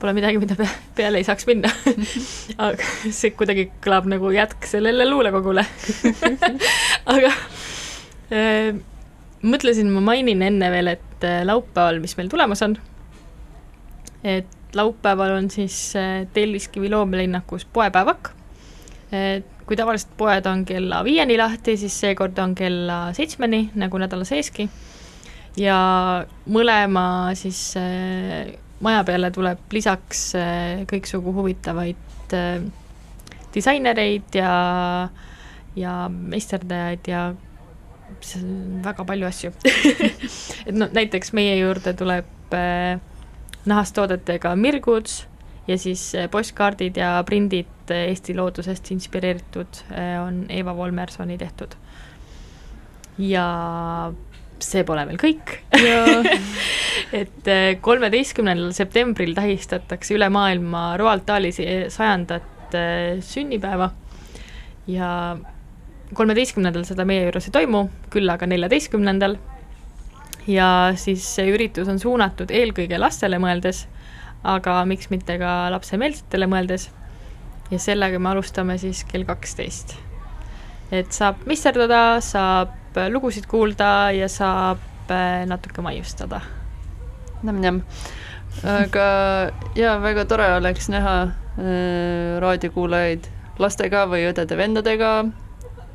pole 0.02 0.14
midagi, 0.18 0.42
mida 0.42 0.58
pe 0.60 0.68
peale 0.98 1.22
ei 1.22 1.28
saaks 1.28 1.48
minna. 1.50 1.72
Aga 2.68 2.92
see 3.10 3.34
kuidagi 3.38 3.70
kõlab 3.84 4.10
nagu 4.12 4.32
jätk 4.36 4.70
sellele 4.70 5.08
luulekogule. 5.10 5.66
Aga 7.16 7.34
äh, 8.32 8.82
mõtlesin, 9.42 9.90
ma 9.94 10.02
mainin 10.12 10.42
enne 10.46 10.72
veel, 10.74 10.94
et 10.96 11.26
äh, 11.26 11.42
laupäeval, 11.48 12.02
mis 12.04 12.16
meil 12.18 12.30
tulemas 12.32 12.62
on, 12.66 12.76
et 14.24 14.76
laupäeval 14.78 15.36
on 15.40 15.50
siis 15.54 15.96
äh, 16.00 16.28
Telliskivi 16.34 16.90
loomelinnakus 16.90 17.66
poepäevak. 17.66 18.36
kui 19.68 19.76
tavaliselt 19.76 20.14
poed 20.18 20.46
on 20.48 20.62
kella 20.66 21.02
viieni 21.04 21.36
lahti, 21.38 21.74
siis 21.78 21.98
seekord 22.00 22.38
on 22.40 22.54
kella 22.56 23.10
seitsmeni, 23.14 23.66
nagu 23.76 24.00
nädala 24.00 24.24
seeski. 24.24 24.70
ja 25.58 25.78
mõlema 26.48 27.36
siis 27.36 27.74
äh, 27.76 28.54
maja 28.80 29.04
peale 29.04 29.32
tuleb 29.32 29.60
lisaks 29.72 30.32
kõiksugu 30.88 31.34
huvitavaid 31.36 32.32
disainereid 33.54 34.36
ja, 34.40 34.54
ja 35.76 35.96
meisterdajaid 36.10 37.12
ja 37.12 37.26
see 38.20 38.42
on 38.44 38.82
väga 38.86 39.06
palju 39.08 39.28
asju. 39.28 39.52
Et 40.68 40.76
no 40.76 40.88
näiteks 40.92 41.34
meie 41.38 41.58
juurde 41.60 41.94
tuleb 41.98 42.56
äh, 42.56 43.00
nahast 43.66 43.96
toodetega 43.98 44.56
mirguds 44.60 45.26
ja 45.68 45.78
siis 45.78 46.12
äh, 46.16 46.28
postkaardid 46.32 46.98
ja 46.98 47.14
prindid 47.28 47.92
äh, 47.92 48.10
Eesti 48.10 48.36
loodusest 48.38 48.92
inspireeritud 48.92 49.84
äh, 49.92 50.18
on 50.22 50.46
Eva 50.50 50.76
Volmersoni 50.76 51.38
tehtud. 51.38 51.76
ja 53.18 53.46
see 54.62 54.84
pole 54.86 55.04
veel 55.10 55.20
kõik. 55.22 55.56
Et 57.22 57.48
äh, 57.50 57.76
kolmeteistkümnendal 57.82 58.74
septembril 58.78 59.34
tähistatakse 59.38 60.16
üle 60.16 60.30
maailma 60.34 60.92
Roald 61.02 61.26
Dahli 61.28 61.52
sajandat 61.54 62.48
sünnipäeva. 63.26 63.90
Ja 64.88 65.10
kolmeteistkümnendal 66.18 66.86
seda 66.88 67.06
meie 67.08 67.26
juures 67.26 67.48
ei 67.48 67.56
toimu, 67.56 67.86
küll 68.14 68.30
aga 68.30 68.48
neljateistkümnendal. 68.50 69.38
ja 70.48 70.68
siis 70.98 71.26
see 71.36 71.52
üritus 71.54 71.88
on 71.88 72.00
suunatud 72.00 72.52
eelkõige 72.52 72.98
lastele 73.00 73.38
mõeldes, 73.40 73.86
aga 74.44 74.82
miks 74.86 75.12
mitte 75.12 75.38
ka 75.40 75.70
lapsemeelsetele 75.72 76.48
mõeldes. 76.48 76.90
ja 77.72 77.80
sellega 77.80 78.20
me 78.20 78.30
alustame 78.30 78.78
siis 78.78 79.04
kell 79.04 79.26
kaksteist. 79.26 79.96
et 80.92 81.12
saab 81.12 81.46
misterdada, 81.46 82.22
saab 82.22 82.98
lugusid 83.10 83.46
kuulda 83.48 84.12
ja 84.12 84.28
saab 84.28 85.12
äh, 85.12 85.46
natuke 85.48 85.82
maiustada 85.82 86.42
nämm-nämm. 87.44 87.82
aga 88.68 89.06
jaa, 89.76 89.96
väga 90.04 90.26
tore 90.30 90.48
oleks 90.58 90.90
näha 90.92 91.16
äh, 91.24 92.40
raadiokuulajaid 92.44 93.30
lastega 93.62 94.06
või 94.10 94.26
õdede-vendadega. 94.30 95.12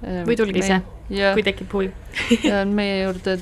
Või 0.03 0.37
tulge 0.37 0.61
ise, 0.61 0.81
kui 1.09 1.45
tekib 1.47 1.73
huvi. 1.73 1.91
ja 2.49 2.65
meie 2.69 3.03
juurde 3.05 3.39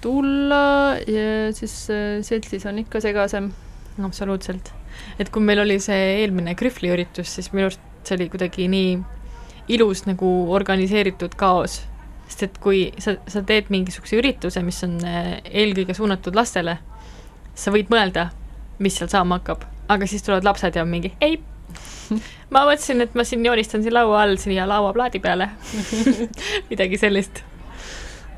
tulla 0.00 0.96
ja 1.06 1.52
siis 1.54 1.74
äh, 1.90 2.18
seltsis 2.22 2.66
on 2.66 2.78
ikka 2.78 3.00
segasem. 3.00 3.52
absoluutselt. 4.04 4.72
et 5.18 5.30
kui 5.30 5.42
meil 5.42 5.58
oli 5.58 5.78
see 5.82 6.22
eelmine 6.22 6.54
Krühvli 6.54 6.90
üritus, 6.94 7.34
siis 7.34 7.52
minu 7.52 7.66
arust 7.66 7.82
see 8.06 8.16
oli 8.16 8.28
kuidagi 8.32 8.68
nii 8.70 8.98
ilus 9.74 10.04
nagu 10.06 10.28
organiseeritud 10.54 11.34
kaos. 11.36 11.82
sest 12.28 12.42
et 12.44 12.58
kui 12.60 12.80
sa, 13.00 13.16
sa 13.26 13.42
teed 13.42 13.70
mingisuguse 13.72 14.18
ürituse, 14.20 14.62
mis 14.62 14.82
on 14.84 14.98
äh, 15.04 15.38
eelkõige 15.48 15.96
suunatud 15.96 16.36
lastele, 16.36 16.78
sa 17.54 17.72
võid 17.74 17.90
mõelda, 17.92 18.28
mis 18.78 18.98
seal 18.98 19.10
saama 19.10 19.40
hakkab, 19.40 19.64
aga 19.88 20.06
siis 20.06 20.22
tulevad 20.22 20.44
lapsed 20.44 20.76
ja 20.76 20.84
on 20.84 20.92
mingi 20.92 21.14
ei, 21.24 21.40
ma 22.54 22.64
mõtlesin, 22.68 23.02
et 23.04 23.14
ma 23.16 23.24
siin 23.26 23.44
joonistan 23.44 23.84
siin 23.84 23.94
laua 23.94 24.22
all 24.24 24.38
siia 24.40 24.66
lauaplaadi 24.68 25.20
peale 25.24 25.50
midagi 26.70 27.00
sellist. 27.00 27.42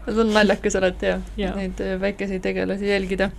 see 0.06 0.20
on 0.24 0.32
naljakas 0.34 0.76
alati 0.80 1.06
jah 1.06 1.22
Jaa. 1.38 1.54
neid 1.56 1.80
äh, 1.84 1.94
väikeseid 2.00 2.42
tegelasi 2.42 2.88
jälgida. 2.88 3.30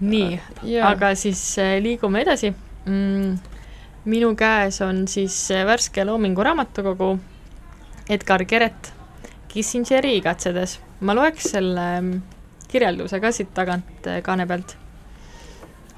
nii, 0.00 0.40
aga 0.86 1.14
siis 1.14 1.42
äh, 1.58 1.76
liigume 1.82 2.22
edasi 2.24 2.52
mm,. 2.86 3.38
minu 4.04 4.34
käes 4.36 4.80
on 4.86 5.06
siis 5.08 5.36
äh, 5.50 5.66
värske 5.66 6.04
Loomingu 6.04 6.44
raamatukogu 6.46 7.18
Edgar 8.08 8.44
Keret 8.44 8.92
Kissingeri 9.48 10.16
igatsedes. 10.16 10.78
ma 11.00 11.14
loeks 11.14 11.52
selle 11.52 11.88
mm, 12.00 12.20
kirjelduse 12.70 13.20
ka 13.20 13.32
siit 13.34 13.50
tagant 13.54 14.06
kaane 14.22 14.46
pealt. 14.46 14.79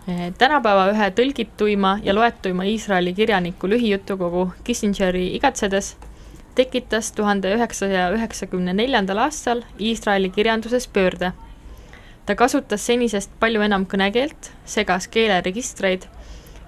Eh, 0.08 0.32
tänapäeva 0.38 0.88
ühe 0.90 1.10
tõlgituima 1.14 1.98
ja 2.02 2.14
loetuima 2.14 2.64
Iisraeli 2.66 3.14
kirjaniku 3.14 3.68
lühijutukogu 3.70 4.48
Kissingeri 4.64 5.28
igatsedes 5.36 5.96
tekitas 6.54 7.12
tuhande 7.12 7.54
üheksasaja 7.54 8.10
üheksakümne 8.16 8.74
neljandal 8.74 9.22
aastal 9.28 9.62
Iisraeli 9.78 10.30
kirjanduses 10.30 10.88
pöörde 10.88 11.32
ta 12.26 12.34
kasutas 12.38 12.86
senisest 12.86 13.30
palju 13.40 13.62
enam 13.64 13.84
kõnekeelt, 13.88 14.52
segas 14.68 15.08
keeleregistreid, 15.12 16.06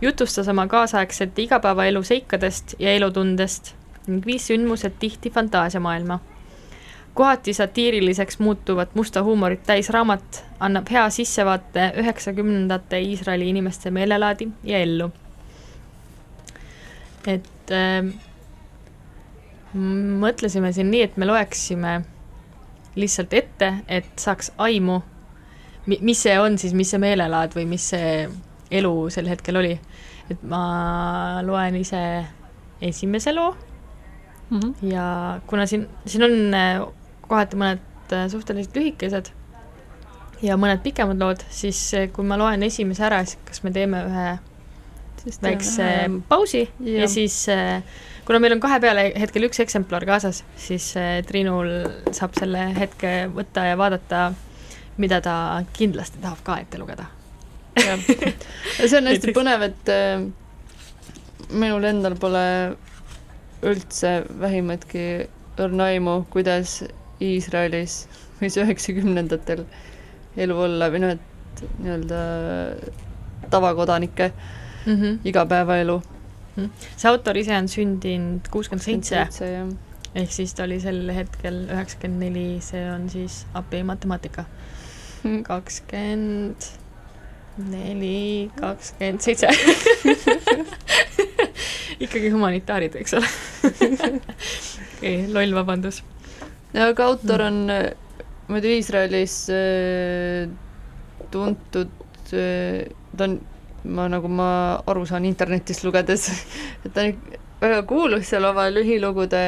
jutustas 0.03 0.49
oma 0.51 0.67
kaasaegsete 0.71 1.47
igapäevaelu 1.47 2.03
seikadest 2.03 2.77
ja 2.83 2.95
elutundest 2.99 3.75
ning 4.07 4.27
viis 4.27 4.49
sündmused 4.51 4.99
tihti 5.01 5.31
fantaasiamaailma. 5.33 6.19
Kohati 7.15 7.55
satiiriliseks 7.55 8.39
muutuvat 8.39 8.95
musta 8.95 9.23
huumorit 9.23 9.63
täis 9.67 9.91
raamat 9.91 10.45
annab 10.61 10.91
hea 10.91 11.11
sissevaate 11.11 11.93
üheksakümnendate 12.03 13.01
Iisraeli 13.01 13.49
inimeste 13.49 13.91
meelelaadi 13.91 14.49
ja 14.65 14.79
ellu. 14.79 15.11
et 17.27 17.71
äh, 17.71 18.15
mõtlesime 20.25 20.73
siin 20.73 20.91
nii, 20.91 21.03
et 21.03 21.17
me 21.17 21.27
loeksime 21.27 22.01
lihtsalt 22.97 23.33
ette, 23.35 23.73
et 23.89 24.11
saaks 24.19 24.53
aimu 24.59 25.01
mi-, 25.87 25.99
mis 26.01 26.23
see 26.23 26.35
on 26.41 26.59
siis, 26.59 26.75
mis 26.75 26.91
see 26.91 27.01
meelelaad 27.03 27.55
või 27.57 27.67
mis 27.69 27.89
see 27.95 28.27
elu 28.75 28.95
sel 29.15 29.29
hetkel 29.31 29.59
oli. 29.61 29.79
et 30.31 30.43
ma 30.49 31.43
loen 31.45 31.77
ise 31.77 32.03
esimese 32.81 33.33
loo 33.35 33.55
mm. 34.51 34.61
-hmm. 34.61 34.93
ja 34.93 35.41
kuna 35.47 35.67
siin, 35.67 35.89
siin 36.07 36.25
on 36.25 36.55
äh, 36.55 36.87
kohati 37.35 37.59
mõned 37.61 38.15
äh, 38.15 38.27
suhteliselt 38.33 38.79
lühikesed 38.79 39.31
ja 40.45 40.59
mõned 40.61 40.83
pikemad 40.85 41.21
lood, 41.21 41.45
siis 41.53 41.81
äh, 41.99 42.09
kui 42.15 42.27
ma 42.27 42.39
loen 42.41 42.65
esimese 42.67 43.07
ära, 43.09 43.23
siis 43.27 43.41
kas 43.49 43.65
me 43.67 43.75
teeme 43.75 44.05
ühe 44.09 44.27
siis 45.25 45.41
väikse 45.41 45.91
pausi 46.29 46.67
ja, 46.67 47.05
ja 47.05 47.09
siis 47.09 47.39
kuna 48.27 48.41
meil 48.43 48.57
on 48.57 48.61
kahe 48.61 48.77
peale 48.83 49.07
hetkel 49.17 49.47
üks 49.49 49.63
eksemplar 49.65 50.05
kaasas, 50.09 50.43
siis 50.61 50.91
Triinul 51.29 51.71
saab 52.13 52.37
selle 52.37 52.67
hetke 52.77 53.15
võtta 53.33 53.65
ja 53.71 53.79
vaadata, 53.81 54.27
mida 55.01 55.21
ta 55.25 55.37
kindlasti 55.77 56.21
tahab 56.23 56.45
ka 56.45 56.59
ette 56.61 56.81
lugeda. 56.81 57.09
jah, 57.81 58.05
see 58.89 58.99
on 59.01 59.09
hästi 59.11 59.33
põnev, 59.35 59.65
et 59.71 59.93
äh, 59.93 60.27
minul 61.51 61.85
endal 61.89 62.17
pole 62.21 62.45
üldse 63.65 64.19
vähimatki 64.41 65.07
õrna 65.61 65.89
aimu, 65.95 66.19
kuidas 66.33 66.83
Iisraelis 67.23 68.05
võis 68.41 68.59
üheksakümnendatel 68.59 69.63
elu 70.45 70.59
olla 70.67 70.91
või 70.91 71.05
noh, 71.05 71.15
et 71.15 71.63
nii-öelda 71.79 72.21
tavakodanike 73.51 74.33
mm. 74.87 74.95
-hmm. 74.95 75.19
igapäevaelu. 75.25 76.03
see 76.97 77.11
autor 77.11 77.37
ise 77.37 77.57
on 77.57 77.69
sündinud 77.69 78.49
kuuskümmend 78.51 78.85
seitse, 78.85 79.27
ehk 80.15 80.33
siis 80.33 80.55
ta 80.55 80.65
oli 80.65 80.81
sel 80.81 81.11
hetkel 81.15 81.65
üheksakümmend 81.67 82.23
neli, 82.23 82.61
see 82.63 82.91
on 82.91 83.11
siis 83.11 83.47
AP 83.55 83.73
matemaatika. 83.85 84.45
kakskümmend 85.43 86.57
neli, 87.57 88.51
kakskümmend 88.61 89.21
seitse. 89.21 89.49
ikkagi 92.05 92.31
humanitaarid, 92.31 92.95
eks 92.95 93.15
ole. 93.15 93.27
okei, 94.97 95.33
loll 95.33 95.55
vabandus. 95.55 96.03
Ja 96.75 96.89
aga 96.91 97.07
autor 97.07 97.47
on 97.47 97.59
äh, 97.71 97.91
muidu 98.49 98.69
Iisraelis 98.75 99.37
äh, 99.53 100.49
tuntud 101.31 101.91
äh,, 102.33 102.91
ta 103.17 103.29
on, 103.29 103.39
ma 103.85 104.09
nagu 104.09 104.29
ma 104.29 104.51
aru 104.87 105.05
saan 105.07 105.25
internetist 105.29 105.85
lugedes, 105.85 106.29
et 106.85 106.93
ta 106.95 107.07
on 107.07 107.15
väga 107.61 107.83
kuulus 107.89 108.29
seal 108.29 108.45
oma 108.49 108.67
lühilugude, 108.73 109.45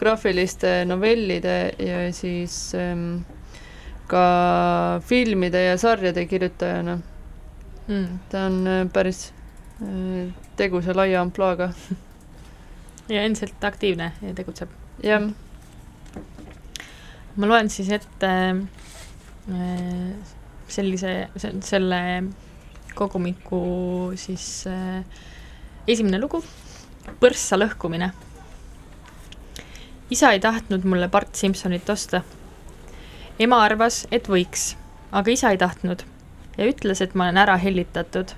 graafiliste 0.00 0.84
novellide 0.88 1.74
ja 1.78 2.06
siis 2.16 2.72
ähm, 2.74 3.20
ka 4.10 4.24
filmide 5.06 5.64
ja 5.64 5.76
sarjade 5.78 6.26
kirjutajana. 6.26 6.98
mm. 7.86 8.18
ta 8.30 8.46
on 8.46 8.90
päris 8.92 9.32
äh, 9.82 10.32
tegus 10.56 10.86
ja 10.86 10.96
laia 10.96 11.20
ampluaaga. 11.20 11.72
ja 13.14 13.22
endiselt 13.22 13.64
aktiivne 13.64 14.12
ja 14.22 14.34
tegutseb. 14.34 14.68
jah, 15.02 15.30
ma 17.40 17.48
loen 17.48 17.70
siis 17.72 17.88
ette 17.96 18.30
äh, 19.50 20.12
sellise, 20.68 21.14
se- 21.40 21.54
selle 21.64 22.00
kogumiku 22.94 24.12
siis 24.20 24.66
äh, 24.68 25.00
esimene 25.88 26.20
lugu, 26.20 26.42
Põrssa 27.20 27.56
lõhkumine. 27.56 28.10
isa 30.10 30.32
ei 30.34 30.40
tahtnud 30.40 30.84
mulle 30.84 31.08
Bart 31.08 31.34
Simsonit 31.34 31.88
osta. 31.90 32.20
ema 33.38 33.62
arvas, 33.64 34.06
et 34.12 34.28
võiks, 34.28 34.74
aga 35.12 35.30
isa 35.30 35.50
ei 35.50 35.58
tahtnud 35.58 36.04
ja 36.58 36.66
ütles, 36.68 37.00
et 37.00 37.14
ma 37.14 37.24
olen 37.24 37.38
ära 37.40 37.56
hellitatud. 37.56 38.34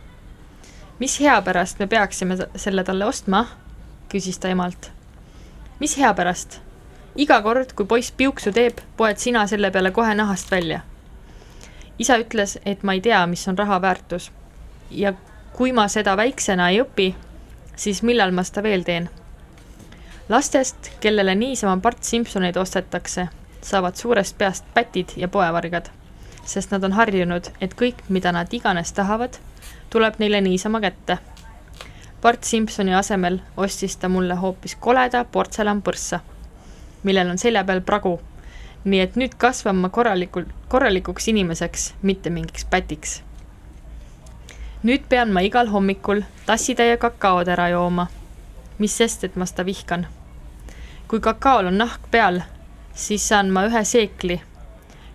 mis 1.00 1.18
hea 1.20 1.42
pärast 1.42 1.78
me 1.78 1.86
peaksime 1.86 2.36
selle 2.56 2.84
talle 2.84 3.04
ostma? 3.04 3.46
küsis 4.08 4.38
ta 4.38 4.48
emalt. 4.48 4.90
mis 5.80 5.98
hea 5.98 6.14
pärast? 6.14 6.60
Iga 7.16 7.42
kord, 7.42 7.72
kui 7.76 7.86
poiss 7.86 8.12
piuksu 8.16 8.52
teeb, 8.52 8.80
poed 8.96 9.20
sina 9.20 9.44
selle 9.46 9.70
peale 9.70 9.90
kohe 9.90 10.14
nahast 10.14 10.50
välja. 10.50 10.80
isa 11.98 12.16
ütles, 12.18 12.58
et 12.66 12.82
ma 12.82 12.92
ei 12.92 13.00
tea, 13.00 13.26
mis 13.26 13.48
on 13.48 13.58
raha 13.58 13.80
väärtus. 13.82 14.32
ja 14.90 15.12
kui 15.52 15.72
ma 15.72 15.88
seda 15.88 16.16
väiksena 16.16 16.70
ei 16.70 16.80
õpi, 16.80 17.14
siis 17.76 18.02
millal 18.02 18.32
ma 18.32 18.42
seda 18.42 18.62
veel 18.62 18.84
teen? 18.84 19.10
lastest, 20.28 20.90
kellele 21.00 21.34
niisama 21.34 21.76
Bart 21.76 22.02
Simsoneid 22.02 22.56
ostetakse, 22.56 23.28
saavad 23.60 23.96
suurest 23.96 24.38
peast 24.38 24.64
pätid 24.74 25.12
ja 25.16 25.28
poevargad, 25.28 25.90
sest 26.44 26.70
nad 26.70 26.84
on 26.84 26.92
harjunud, 26.92 27.52
et 27.60 27.74
kõik, 27.74 28.00
mida 28.08 28.32
nad 28.32 28.52
iganes 28.52 28.92
tahavad, 28.92 29.36
tuleb 29.90 30.14
neile 30.18 30.40
niisama 30.40 30.80
kätte. 30.80 31.18
Bart 32.22 32.44
Simsoni 32.44 32.94
asemel 32.94 33.40
ostis 33.56 33.96
ta 33.96 34.08
mulle 34.08 34.34
hoopis 34.34 34.76
koleda 34.80 35.24
portselanpõrssa 35.24 36.20
millel 37.02 37.30
on 37.30 37.38
selja 37.38 37.64
peal 37.64 37.80
pragu. 37.80 38.20
nii 38.84 39.00
et 39.00 39.16
nüüd 39.16 39.34
kasvan 39.38 39.76
ma 39.78 39.88
korralikult, 39.88 40.48
korralikuks 40.68 41.28
inimeseks, 41.28 41.94
mitte 42.02 42.30
mingiks 42.30 42.64
pätiks. 42.64 43.22
nüüd 44.82 45.06
pean 45.08 45.32
ma 45.32 45.40
igal 45.40 45.68
hommikul 45.68 46.22
tassitäie 46.46 46.96
kakaod 46.96 47.48
ära 47.48 47.68
jooma. 47.68 48.06
mis 48.78 48.96
sest, 48.96 49.24
et 49.24 49.36
ma 49.36 49.46
seda 49.46 49.66
vihkan. 49.66 50.06
kui 51.08 51.20
kakaol 51.20 51.66
on 51.66 51.78
nahk 51.78 52.10
peal, 52.10 52.40
siis 52.94 53.28
saan 53.28 53.50
ma 53.50 53.66
ühe 53.66 53.84
seekli. 53.84 54.40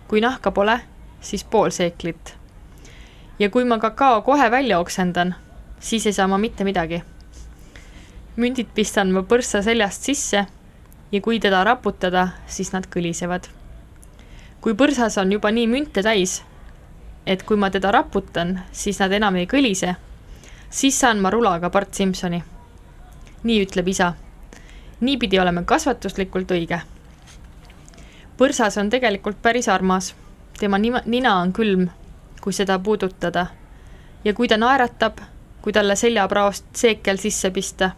kui 0.08 0.20
nahka 0.20 0.50
pole, 0.50 0.80
siis 1.20 1.44
pool 1.44 1.70
seeklit. 1.70 2.36
ja 3.38 3.50
kui 3.50 3.64
ma 3.64 3.78
kakao 3.78 4.22
kohe 4.22 4.50
välja 4.50 4.78
oksendan, 4.78 5.34
siis 5.80 6.06
ei 6.06 6.12
saa 6.12 6.28
ma 6.28 6.38
mitte 6.38 6.64
midagi. 6.64 7.02
mündid 8.36 8.66
pistan 8.74 9.12
ma 9.12 9.22
põrssa 9.22 9.62
seljast 9.62 10.02
sisse 10.02 10.46
ja 11.12 11.20
kui 11.20 11.40
teda 11.40 11.64
raputada, 11.64 12.28
siis 12.46 12.72
nad 12.72 12.86
kõlisevad. 12.86 13.48
kui 14.60 14.74
põrsas 14.74 15.18
on 15.20 15.32
juba 15.32 15.50
nii 15.50 15.66
münte 15.66 16.02
täis, 16.02 16.42
et 17.26 17.42
kui 17.42 17.56
ma 17.56 17.70
teda 17.70 17.90
raputan, 17.90 18.60
siis 18.72 18.98
nad 19.00 19.12
enam 19.12 19.36
ei 19.36 19.46
kõlise, 19.46 19.94
siis 20.70 21.00
saan 21.00 21.20
ma 21.20 21.30
rulaga 21.30 21.70
Bart 21.70 21.94
Simsoni. 21.94 22.42
nii 23.42 23.64
ütleb 23.64 23.88
isa. 23.88 24.12
niipidi 25.00 25.38
oleme 25.38 25.64
kasvatuslikult 25.64 26.50
õige. 26.50 26.80
põrsas 28.38 28.78
on 28.78 28.90
tegelikult 28.90 29.42
päris 29.42 29.68
armas, 29.68 30.14
tema 30.58 30.78
nima, 30.78 31.02
nina 31.04 31.40
on 31.40 31.52
külm, 31.52 31.88
kui 32.40 32.52
seda 32.52 32.78
puudutada. 32.78 33.46
ja 34.24 34.34
kui 34.34 34.48
ta 34.48 34.56
naeratab, 34.56 35.20
kui 35.62 35.72
talle 35.72 35.96
seljapraost 35.96 36.64
seekel 36.72 37.16
sisse 37.18 37.50
pista 37.50 37.90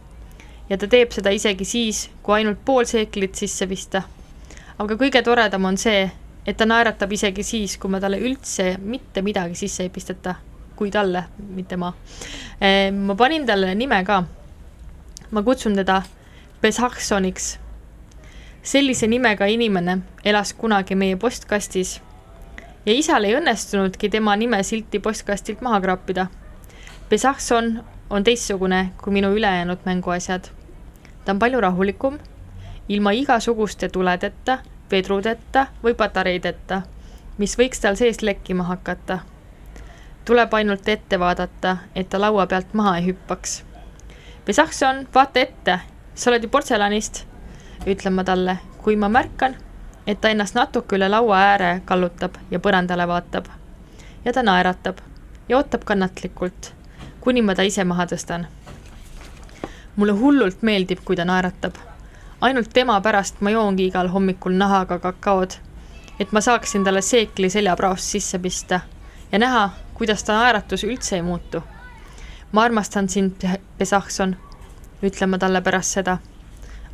ja 0.70 0.78
ta 0.78 0.87
teeb 0.87 1.11
seda 1.12 1.33
isegi 1.35 1.66
siis, 1.66 2.04
kui 2.22 2.38
ainult 2.38 2.62
pool 2.64 2.87
seeklit 2.87 3.35
sisse 3.35 3.66
pista. 3.66 4.02
aga 4.78 4.96
kõige 4.96 5.22
toredam 5.22 5.64
on 5.68 5.76
see, 5.76 6.04
et 6.46 6.56
ta 6.56 6.66
naeratab 6.66 7.12
isegi 7.12 7.42
siis, 7.44 7.76
kui 7.76 7.90
me 7.90 8.00
talle 8.00 8.20
üldse 8.22 8.76
mitte 8.80 9.22
midagi 9.22 9.59
sisse 9.59 9.83
ei 9.85 9.90
pisteta, 9.90 10.35
kui 10.76 10.90
talle, 10.90 11.24
mitte 11.38 11.76
ma. 11.76 11.92
ma 12.92 13.16
panin 13.16 13.46
talle 13.46 13.74
nime 13.74 14.04
ka. 14.04 14.22
ma 15.30 15.42
kutsun 15.42 15.74
teda 15.74 16.02
Besahsoniks. 16.62 17.59
sellise 18.62 19.06
nimega 19.06 19.46
inimene 19.46 19.98
elas 20.24 20.52
kunagi 20.52 20.94
meie 20.94 21.16
postkastis 21.16 22.00
ja 22.87 22.92
isal 22.92 23.24
ei 23.24 23.35
õnnestunudki 23.38 24.11
tema 24.11 24.37
nimesilti 24.37 24.98
postkastilt 25.00 25.61
maha 25.61 25.80
kraapida. 25.80 26.26
Besahson 27.11 27.83
on 28.11 28.24
teistsugune 28.24 28.92
kui 29.02 29.12
minu 29.12 29.33
ülejäänud 29.35 29.85
mänguasjad 29.85 30.60
ta 31.24 31.33
on 31.33 31.38
palju 31.38 31.61
rahulikum, 31.61 32.18
ilma 32.88 33.11
igasuguste 33.11 33.88
tuledeta, 33.88 34.59
vedrudeta 34.90 35.66
või 35.85 35.94
patareideta, 35.94 36.83
mis 37.38 37.56
võiks 37.59 37.80
tal 37.80 37.96
sees 37.96 38.22
lekkima 38.22 38.64
hakata. 38.64 39.18
tuleb 40.24 40.54
ainult 40.54 40.88
ette 40.88 41.18
vaadata, 41.18 41.76
et 41.94 42.09
ta 42.09 42.20
laua 42.20 42.46
pealt 42.46 42.74
maha 42.74 42.96
ei 42.98 43.06
hüppaks. 43.06 43.64
Pesahson, 44.44 45.09
vaata 45.14 45.40
ette, 45.40 45.78
sa 46.14 46.30
oled 46.30 46.42
ju 46.42 46.48
portselanist, 46.48 47.24
ütlen 47.87 48.14
ma 48.14 48.24
talle, 48.24 48.59
kui 48.83 48.96
ma 48.96 49.09
märkan, 49.09 49.56
et 50.06 50.20
ta 50.20 50.28
ennast 50.28 50.54
natuke 50.54 50.96
üle 50.96 51.09
laua 51.09 51.38
ääre 51.38 51.83
kallutab 51.85 52.37
ja 52.50 52.59
põrandale 52.59 53.09
vaatab. 53.09 53.46
ja 54.24 54.33
ta 54.33 54.42
naeratab 54.42 54.98
ja 55.48 55.56
ootab 55.56 55.85
kannatlikult, 55.85 56.74
kuni 57.20 57.42
ma 57.42 57.54
ta 57.54 57.62
ise 57.62 57.85
maha 57.85 58.06
tõstan 58.06 58.46
mulle 59.96 60.12
hullult 60.12 60.62
meeldib, 60.62 60.98
kui 61.05 61.16
ta 61.16 61.24
naeratab. 61.24 61.74
ainult 62.40 62.70
tema 62.72 63.00
pärast 63.00 63.40
ma 63.40 63.50
joongi 63.50 63.87
igal 63.87 64.09
hommikul 64.09 64.53
nahaga 64.53 64.98
kakaod, 64.98 65.50
et 66.20 66.33
ma 66.33 66.40
saaksin 66.40 66.85
talle 66.85 67.03
seekli 67.03 67.50
seljapraost 67.50 68.05
sisse 68.05 68.38
pista 68.38 68.81
ja 69.33 69.38
näha, 69.38 69.70
kuidas 69.94 70.24
ta 70.24 70.33
naeratus 70.33 70.85
üldse 70.85 71.16
ei 71.16 71.22
muutu. 71.22 71.62
ma 72.53 72.62
armastan 72.62 73.09
sind, 73.09 73.44
Pesahson, 73.79 74.37
ütlen 75.03 75.31
ma 75.31 75.38
talle 75.38 75.61
pärast 75.61 75.90
seda. 75.98 76.18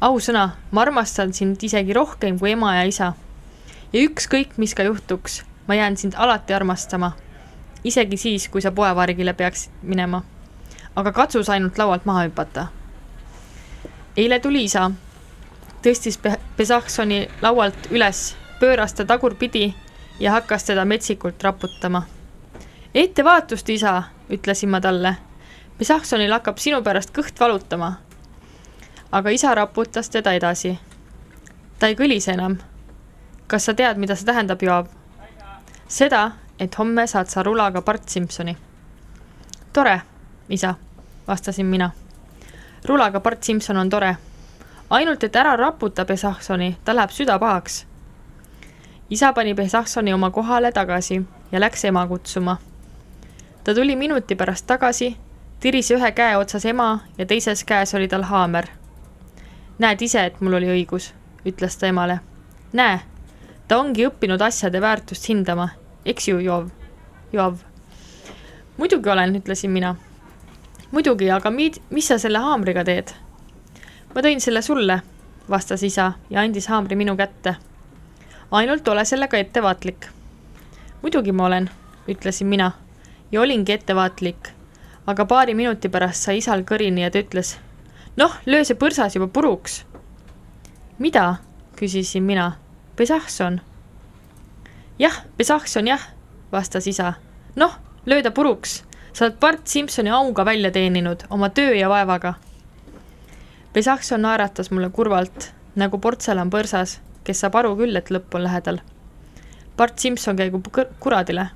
ausõna, 0.00 0.50
ma 0.70 0.82
armastan 0.82 1.32
sind 1.32 1.62
isegi 1.62 1.92
rohkem 1.92 2.38
kui 2.38 2.50
ema 2.50 2.74
ja 2.76 2.82
isa. 2.84 3.12
ja 3.92 4.00
ükskõik, 4.00 4.56
mis 4.56 4.74
ka 4.74 4.82
juhtuks, 4.82 5.44
ma 5.68 5.74
jään 5.74 5.96
sind 5.96 6.14
alati 6.16 6.54
armastama. 6.54 7.12
isegi 7.84 8.16
siis, 8.16 8.48
kui 8.48 8.62
sa 8.62 8.72
poevargile 8.72 9.32
peaksid 9.32 9.70
minema. 9.82 10.22
aga 10.96 11.12
katsus 11.12 11.48
ainult 11.48 11.78
laualt 11.78 12.04
maha 12.04 12.24
hüpata 12.24 12.66
eile 14.16 14.40
tuli 14.40 14.64
isa, 14.64 14.90
tõstis 15.84 16.18
Pesahsoni 16.56 17.26
laualt 17.42 17.90
üles, 17.92 18.34
pööras 18.60 18.94
ta 18.96 19.04
tagurpidi 19.04 19.68
ja 20.20 20.32
hakkas 20.32 20.64
teda 20.64 20.84
metsikult 20.84 21.42
raputama. 21.42 22.02
ettevaatust, 22.94 23.68
isa, 23.68 24.02
ütlesin 24.30 24.70
ma 24.70 24.80
talle. 24.80 25.16
Pesahsonil 25.78 26.32
hakkab 26.32 26.58
sinu 26.58 26.82
pärast 26.82 27.12
kõht 27.12 27.40
valutama. 27.40 27.92
aga 29.12 29.30
isa 29.30 29.54
raputas 29.54 30.10
teda 30.10 30.32
edasi. 30.32 30.78
ta 31.78 31.86
ei 31.86 31.94
kõlise 31.94 32.32
enam. 32.32 32.58
kas 33.46 33.64
sa 33.64 33.74
tead, 33.74 33.96
mida 33.98 34.16
see 34.16 34.26
tähendab, 34.26 34.62
Joav? 34.62 34.86
seda, 35.88 36.30
et 36.58 36.74
homme 36.78 37.06
saad 37.06 37.28
sa 37.28 37.42
rulaga 37.42 37.82
Bart 37.82 38.08
Simsoni. 38.08 38.56
tore, 39.72 40.00
isa, 40.48 40.74
vastasin 41.28 41.66
mina 41.66 41.90
rulaga 42.84 43.20
Bart 43.20 43.42
Simson 43.42 43.76
on 43.76 43.90
tore. 43.90 44.16
ainult, 44.90 45.24
et 45.24 45.36
ära 45.36 45.56
raputa 45.56 46.04
Besahsoni, 46.04 46.76
ta 46.84 46.96
läheb 46.96 47.10
süda 47.10 47.38
pahaks. 47.38 47.86
isa 49.10 49.32
pani 49.32 49.54
Besahsoni 49.54 50.12
oma 50.12 50.30
kohale 50.30 50.72
tagasi 50.72 51.22
ja 51.52 51.60
läks 51.60 51.84
ema 51.84 52.06
kutsuma. 52.06 52.56
ta 53.64 53.74
tuli 53.74 53.96
minuti 53.96 54.34
pärast 54.34 54.66
tagasi, 54.66 55.16
tiris 55.60 55.90
ühe 55.90 56.12
käe 56.12 56.36
otsas 56.36 56.64
ema 56.64 57.00
ja 57.18 57.26
teises 57.26 57.64
käes 57.64 57.94
oli 57.94 58.08
tal 58.08 58.22
haamer. 58.22 58.66
näed 59.78 60.02
ise, 60.02 60.24
et 60.24 60.40
mul 60.40 60.54
oli 60.54 60.66
õigus, 60.66 61.14
ütles 61.46 61.76
ta 61.78 61.86
emale. 61.86 62.20
näe, 62.72 63.00
ta 63.68 63.78
ongi 63.78 64.06
õppinud 64.06 64.42
asjade 64.42 64.80
väärtust 64.80 65.28
hindama, 65.28 65.68
eks 66.04 66.28
ju, 66.28 66.38
Joov, 66.38 66.68
Joov? 67.32 67.56
muidugi 68.76 69.10
olen, 69.10 69.36
ütlesin 69.36 69.70
mina 69.70 69.96
muidugi, 70.90 71.30
aga 71.30 71.50
mi-, 71.50 71.72
mis 71.90 72.08
sa 72.08 72.18
selle 72.18 72.38
haamriga 72.38 72.84
teed? 72.84 73.12
ma 74.14 74.22
tõin 74.24 74.40
selle 74.40 74.62
sulle, 74.64 75.00
vastas 75.50 75.82
isa 75.84 76.12
ja 76.30 76.40
andis 76.40 76.68
haamri 76.72 76.96
minu 76.96 77.16
kätte. 77.16 77.56
ainult 78.50 78.88
ole 78.88 79.04
sellega 79.04 79.38
ettevaatlik. 79.38 80.08
muidugi 81.02 81.32
ma 81.32 81.46
olen, 81.46 81.70
ütlesin 82.08 82.46
mina 82.46 82.72
ja 83.32 83.40
olingi 83.40 83.72
ettevaatlik. 83.72 84.52
aga 85.06 85.24
paari 85.24 85.54
minuti 85.54 85.88
pärast 85.88 86.22
sai 86.22 86.38
isal 86.38 86.62
kõrini 86.62 87.02
ja 87.02 87.10
ta 87.10 87.18
ütles, 87.18 87.56
noh, 88.16 88.32
löö 88.46 88.64
see 88.64 88.78
põrsas 88.78 89.16
juba 89.16 89.26
puruks. 89.26 89.84
mida? 90.98 91.36
küsisin 91.76 92.22
mina. 92.22 92.52
Pesahson. 92.96 93.60
jah, 94.98 95.24
Pesahson 95.36 95.86
jah, 95.86 96.08
vastas 96.52 96.86
isa. 96.86 97.14
noh, 97.56 97.78
löö 98.06 98.22
ta 98.22 98.30
puruks 98.30 98.85
sa 99.16 99.24
oled 99.24 99.38
Bart 99.40 99.64
Simsoni 99.64 100.10
auga 100.12 100.44
välja 100.44 100.70
teeninud 100.70 101.22
oma 101.30 101.48
töö 101.48 101.72
ja 101.74 101.88
vaevaga. 101.88 102.34
Pesakson 103.72 104.20
naeratas 104.22 104.68
mulle 104.70 104.90
kurvalt, 104.92 105.54
nagu 105.74 105.98
portselan 105.98 106.50
põrsas, 106.52 106.98
kes 107.24 107.40
saab 107.40 107.56
aru 107.56 107.70
küll, 107.78 107.96
et 107.96 108.12
lõpp 108.12 108.36
on 108.36 108.44
lähedal. 108.44 108.82
Bart 109.76 109.98
Simson 109.98 110.36
käigu 110.36 110.60
kuradile. 111.00 111.48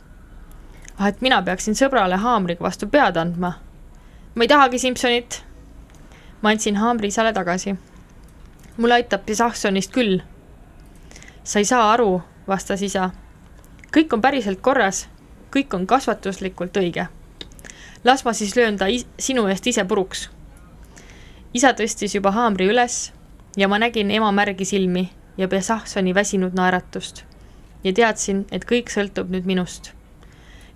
ah, 0.99 1.09
et 1.09 1.20
mina 1.20 1.42
peaksin 1.42 1.77
sõbrale 1.77 2.16
haamriga 2.16 2.64
vastu 2.64 2.87
pead 2.87 3.16
andma. 3.16 3.53
ma 4.35 4.44
ei 4.44 4.49
tahagi 4.49 4.79
Simsonit. 4.79 5.42
ma 6.42 6.51
andsin 6.51 6.77
haamri 6.77 7.09
isale 7.09 7.33
tagasi. 7.33 7.77
mulle 8.77 8.94
aitab 8.94 9.27
Pesaksonist 9.27 9.92
küll. 9.92 10.20
sa 11.44 11.59
ei 11.59 11.64
saa 11.64 11.92
aru, 11.92 12.23
vastas 12.49 12.83
isa. 12.83 13.11
kõik 13.92 14.12
on 14.12 14.20
päriselt 14.20 14.61
korras, 14.61 15.09
kõik 15.53 15.75
on 15.75 15.87
kasvatuslikult 15.87 16.77
õige. 16.77 17.19
Las 18.04 18.24
ma 18.24 18.32
siis 18.32 18.56
löön 18.56 18.78
ta 18.78 18.86
sinu 19.18 19.46
eest 19.46 19.66
ise 19.66 19.84
puruks 19.84 20.28
isa 21.54 21.72
tõstis 21.74 22.14
juba 22.14 22.30
haamri 22.30 22.68
üles 22.70 23.10
ja 23.56 23.68
ma 23.68 23.78
nägin 23.78 24.10
ema 24.10 24.30
märgi 24.32 24.64
silmi 24.64 25.08
ja 25.36 25.48
Besahsoni 25.48 26.14
väsinud 26.14 26.54
naeratust. 26.54 27.24
ja 27.84 27.92
teadsin, 27.92 28.44
et 28.52 28.64
kõik 28.64 28.90
sõltub 28.92 29.30
nüüd 29.30 29.46
minust. 29.46 29.92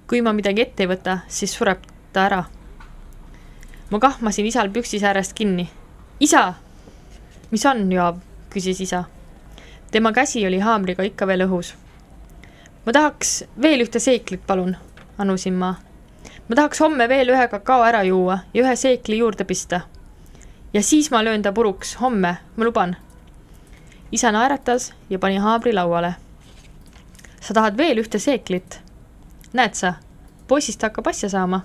kui 0.06 0.20
ma 0.20 0.32
midagi 0.32 0.62
ette 0.62 0.82
ei 0.82 0.88
võta, 0.88 1.18
siis 1.28 1.54
sureb 1.54 1.78
ta 2.12 2.26
ära. 2.26 2.44
ma 3.90 3.98
kahmasin 3.98 4.46
isal 4.46 4.70
püksisäärest 4.70 5.32
kinni. 5.32 5.68
isa! 6.20 6.54
mis 7.50 7.66
on, 7.66 7.92
Joab? 7.92 8.18
küsis 8.50 8.80
isa. 8.80 9.04
tema 9.90 10.12
käsi 10.12 10.46
oli 10.46 10.58
haamriga 10.58 11.02
ikka 11.02 11.26
veel 11.26 11.46
õhus. 11.46 11.74
ma 12.86 12.92
tahaks 12.92 13.44
veel 13.62 13.80
ühte 13.80 14.00
seeklit, 14.00 14.46
palun, 14.46 14.76
anusin 15.18 15.54
ma. 15.54 15.74
Ma 16.48 16.54
tahaks 16.54 16.80
homme 16.80 17.08
veel 17.08 17.28
ühe 17.28 17.48
kakao 17.48 17.82
ära 17.82 18.02
juua 18.02 18.38
ja 18.54 18.62
ühe 18.62 18.76
seekli 18.76 19.18
juurde 19.18 19.44
pista 19.44 19.80
ja 20.74 20.82
siis 20.82 21.10
ma 21.10 21.24
löön 21.24 21.42
ta 21.42 21.52
puruks, 21.52 21.94
homme, 22.00 22.36
ma 22.56 22.64
luban. 22.64 22.96
isa 24.12 24.32
naeratas 24.32 24.94
ja 25.10 25.18
pani 25.18 25.36
haamri 25.36 25.72
lauale. 25.72 26.14
sa 27.40 27.54
tahad 27.54 27.76
veel 27.76 27.98
ühte 27.98 28.18
seeklit? 28.18 28.80
näed 29.52 29.74
sa, 29.74 29.94
poisist 30.48 30.82
hakkab 30.82 31.06
asja 31.06 31.28
saama. 31.28 31.60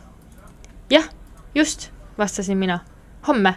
jah, 0.90 1.10
just, 1.56 1.90
vastasin 2.18 2.58
mina. 2.58 2.80
homme. 3.28 3.56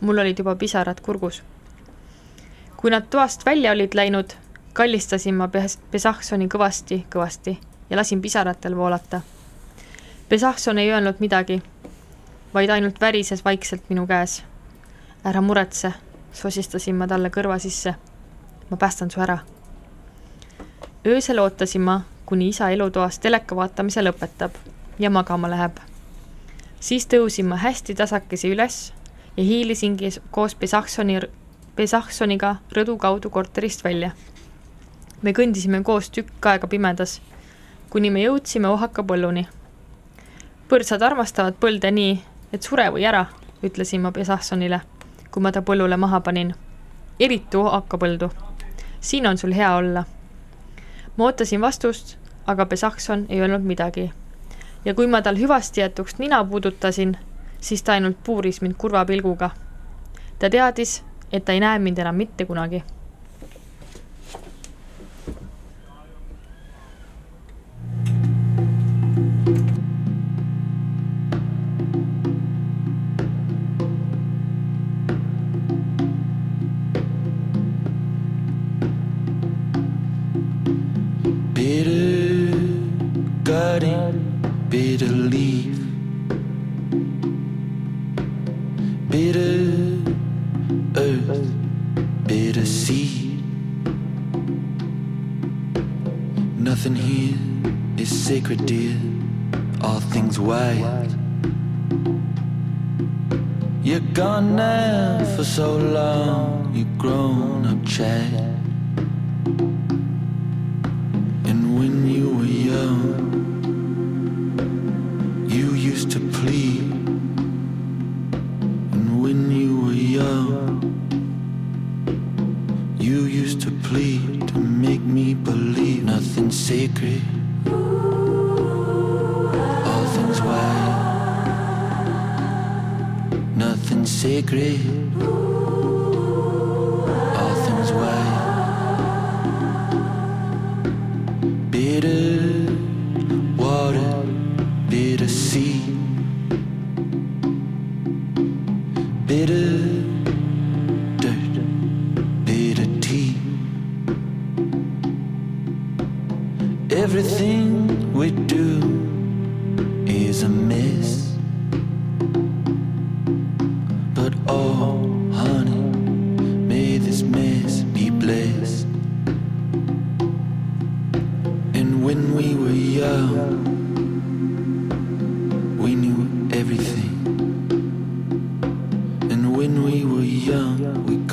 mul 0.00 0.18
olid 0.18 0.38
juba 0.38 0.56
pisarad 0.56 1.00
kurgus. 1.00 1.42
kui 2.76 2.90
nad 2.90 3.06
toast 3.10 3.46
välja 3.46 3.72
olid 3.72 3.94
läinud, 3.94 4.32
kallistasin 4.72 5.34
ma 5.34 5.48
Pesahsoni 5.90 6.48
kõvasti-kõvasti 6.48 7.58
ja 7.90 7.96
lasin 7.96 8.22
pisaratel 8.22 8.76
voolata. 8.76 9.20
Pesahson 10.28 10.78
ei 10.78 10.92
öelnud 10.92 11.14
midagi, 11.20 11.62
vaid 12.54 12.70
ainult 12.70 13.00
värises 13.00 13.44
vaikselt 13.44 13.82
minu 13.88 14.06
käes 14.06 14.42
ära 15.26 15.40
muretse, 15.42 15.90
sosistasin 16.32 16.94
ma 16.94 17.06
talle 17.10 17.32
kõrva 17.34 17.58
sisse. 17.58 17.94
ma 18.70 18.76
päästan 18.76 19.10
su 19.10 19.20
ära. 19.20 19.38
öösel 21.06 21.38
ootasin 21.38 21.82
ma, 21.82 22.00
kuni 22.26 22.48
isa 22.48 22.70
elutoas 22.70 23.18
teleka 23.18 23.56
vaatamise 23.56 24.02
lõpetab 24.02 24.50
ja 24.98 25.10
magama 25.10 25.50
läheb. 25.50 25.78
siis 26.80 27.06
tõusin 27.06 27.46
ma 27.46 27.56
hästi 27.56 27.94
tasakesi 27.94 28.50
üles 28.50 28.92
ja 29.36 29.44
hiilisingi 29.44 30.10
koos 30.30 30.54
Pesahsoni, 30.54 31.20
Pesahsoniga 31.76 32.56
rõdu 32.72 32.96
kaudu 32.96 33.30
korterist 33.30 33.84
välja. 33.84 34.10
me 35.22 35.32
kõndisime 35.32 35.82
koos 35.82 36.10
tükk 36.10 36.46
aega 36.46 36.66
pimedas, 36.66 37.20
kuni 37.90 38.10
me 38.10 38.22
jõudsime 38.22 38.68
ohaka 38.68 39.02
põlluni. 39.02 39.48
Põrsad 40.68 41.02
armastavad 41.02 41.54
põlde 41.60 41.90
nii, 41.90 42.18
et 42.52 42.62
sure 42.62 42.90
või 42.90 43.06
ära, 43.06 43.26
ütlesin 43.62 44.00
ma 44.00 44.12
Pesahsonile 44.12 44.80
kui 45.36 45.42
ma 45.44 45.50
ta 45.52 45.60
põllule 45.60 45.96
maha 46.00 46.20
panin. 46.24 46.54
eriti 47.20 47.56
hakkapõldu. 47.56 48.30
siin 49.00 49.26
on 49.26 49.38
sul 49.38 49.52
hea 49.52 49.74
olla. 49.76 50.04
ma 51.16 51.24
ootasin 51.24 51.60
vastust, 51.60 52.16
aga 52.46 52.66
Pesakson 52.66 53.26
ei 53.28 53.40
öelnud 53.40 53.60
midagi. 53.60 54.12
ja 54.84 54.94
kui 54.94 55.06
ma 55.06 55.22
tal 55.22 55.36
hüvasti 55.36 55.80
jätuks 55.80 56.18
nina 56.18 56.44
puudutasin, 56.44 57.16
siis 57.60 57.82
ta 57.82 57.92
ainult 57.92 58.16
puuris 58.24 58.62
mind 58.62 58.74
kurva 58.78 59.04
pilguga. 59.04 59.50
ta 60.38 60.50
teadis, 60.50 61.04
et 61.32 61.44
ta 61.44 61.52
ei 61.52 61.60
näe 61.60 61.78
mind 61.78 61.98
enam 61.98 62.14
mitte 62.14 62.44
kunagi 62.44 62.82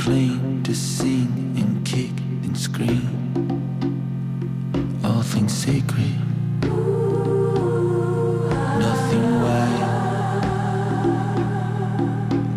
we 0.05 0.27
claimed 0.27 0.65
to 0.65 0.73
sing 0.75 1.55
and 1.57 1.85
kick 1.85 2.11
and 2.43 2.57
scream. 2.57 3.09
All 5.03 5.21
things 5.21 5.53
sacred, 5.53 6.19
nothing 8.79 9.41
wild. 9.41 10.45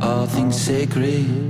All 0.03 0.27
things 0.27 0.61
sacred, 0.61 1.46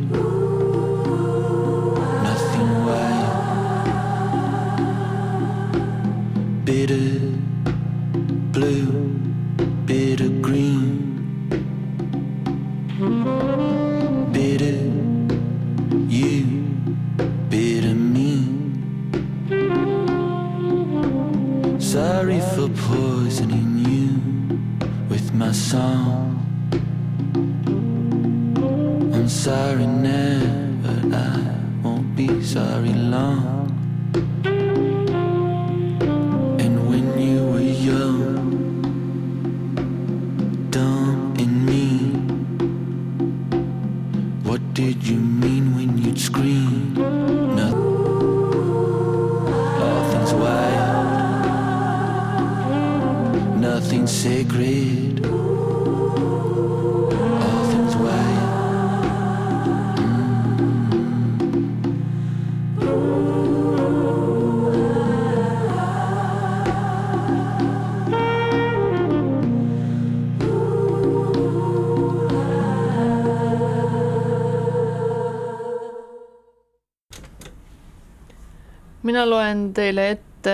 mina 79.27 79.35
loen 79.35 79.73
teile 79.75 80.11
ette 80.13 80.53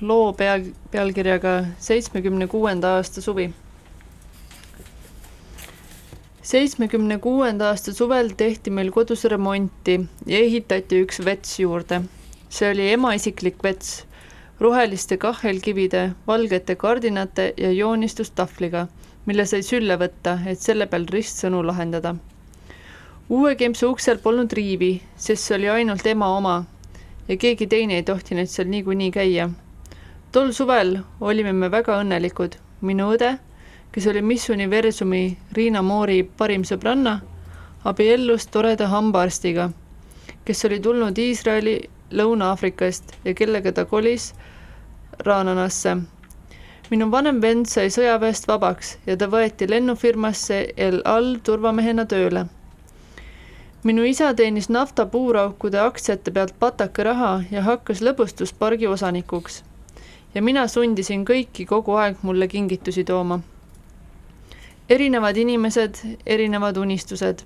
loo 0.00 0.32
pea, 0.38 0.60
pealkirjaga 0.90 1.64
Seitsmekümne 1.82 2.46
kuuenda 2.46 2.94
aasta 2.96 3.20
suvi. 3.20 3.50
seitsmekümne 6.42 7.18
kuuenda 7.18 7.68
aasta 7.68 7.92
suvel 7.92 8.28
tehti 8.36 8.70
meil 8.70 8.90
kodus 8.92 9.24
remonti 9.24 9.96
ja 10.26 10.38
ehitati 10.38 11.00
üks 11.02 11.24
vets 11.24 11.58
juurde. 11.58 12.02
see 12.50 12.70
oli 12.70 12.92
ema 12.92 13.14
isiklik 13.14 13.62
vets, 13.64 14.04
roheliste 14.60 15.16
kahelkivide, 15.16 16.12
valgete 16.26 16.76
kardinate 16.76 17.54
ja 17.56 17.72
joonistustahvliga, 17.72 18.86
mille 19.26 19.46
sai 19.46 19.62
sülle 19.62 19.96
võtta, 19.98 20.38
et 20.46 20.60
selle 20.60 20.86
peal 20.86 21.08
ristsõnu 21.10 21.66
lahendada. 21.66 22.14
uue 23.28 23.56
kempsu 23.56 23.90
uksel 23.90 24.18
polnud 24.18 24.52
riivi, 24.52 25.00
sest 25.16 25.42
see 25.42 25.56
oli 25.56 25.68
ainult 25.68 26.06
ema 26.06 26.30
oma 26.36 26.64
ja 27.28 27.36
keegi 27.36 27.66
teine 27.66 27.96
ei 27.96 28.02
tohtinud 28.02 28.46
seal 28.46 28.68
niikuinii 28.68 29.10
käia. 29.10 29.50
tol 30.32 30.52
suvel 30.52 30.98
olime 31.20 31.52
me 31.52 31.70
väga 31.70 31.98
õnnelikud, 32.02 32.56
minu 32.80 33.12
õde, 33.14 33.38
kes 33.92 34.06
oli 34.06 34.22
Miss 34.22 34.50
Universumi 34.50 35.38
Riina 35.52 35.82
Moori 35.82 36.22
parim 36.22 36.64
sõbranna, 36.64 37.20
abiellus 37.84 38.46
toreda 38.46 38.88
hambaarstiga, 38.88 39.70
kes 40.44 40.64
oli 40.64 40.80
tulnud 40.80 41.18
Iisraeli 41.18 41.78
Lõuna-Aafrikast 42.12 43.14
ja 43.24 43.34
kellega 43.34 43.72
ta 43.72 43.84
kolis 43.84 44.34
Rananasse. 45.18 45.96
minu 46.90 47.10
vanem 47.10 47.40
vend 47.42 47.66
sai 47.66 47.88
sõjaväest 47.90 48.48
vabaks 48.48 48.98
ja 49.06 49.16
ta 49.16 49.26
võeti 49.26 49.70
lennufirmasse 49.70 50.74
El 50.76 51.00
Al 51.04 51.36
turvamehena 51.42 52.04
tööle 52.04 52.46
minu 53.84 54.04
isa 54.04 54.34
teenis 54.34 54.68
nafta 54.68 55.04
puuraukude 55.06 55.80
aktsiate 55.80 56.30
pealt 56.30 56.54
pataka 56.60 57.04
raha 57.04 57.32
ja 57.50 57.62
hakkas 57.62 58.00
lõbustuspargi 58.00 58.88
osanikuks. 58.88 59.62
ja 60.34 60.42
mina 60.42 60.62
sundisin 60.68 61.24
kõiki 61.24 61.66
kogu 61.66 61.92
aeg 61.92 62.16
mulle 62.22 62.48
kingitusi 62.48 63.04
tooma. 63.04 63.40
erinevad 64.88 65.36
inimesed, 65.36 66.00
erinevad 66.26 66.76
unistused, 66.76 67.44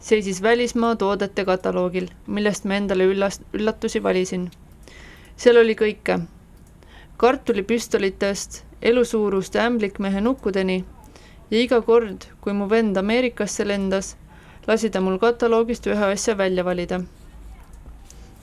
seisis 0.00 0.42
välismaa 0.42 0.96
toodete 0.96 1.44
kataloogil, 1.44 2.08
millest 2.26 2.64
ma 2.64 2.74
endale 2.74 3.06
üllas-, 3.06 3.40
üllatusi 3.52 4.02
valisin. 4.02 4.50
seal 5.36 5.56
oli 5.56 5.74
kõike. 5.74 6.20
kartulipüstolitest 7.16 8.64
elusuuruste 8.82 9.58
ämblikmehe 9.60 10.20
nukkudeni 10.20 10.84
ja 11.50 11.60
iga 11.60 11.80
kord, 11.82 12.26
kui 12.40 12.52
mu 12.52 12.70
vend 12.70 12.96
Ameerikasse 12.96 13.68
lendas 13.68 14.16
lasi 14.66 14.90
ta 14.90 15.00
mul 15.00 15.18
kataloogist 15.22 15.86
ühe 15.86 16.06
asja 16.12 16.34
välja 16.38 16.64
valida. 16.64 17.00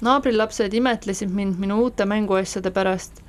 naabrilapsed 0.01 0.73
imetlesid 0.73 1.29
mind 1.29 1.59
minu 1.59 1.79
uute 1.83 2.05
mänguasjade 2.05 2.71
pärast 2.71 3.19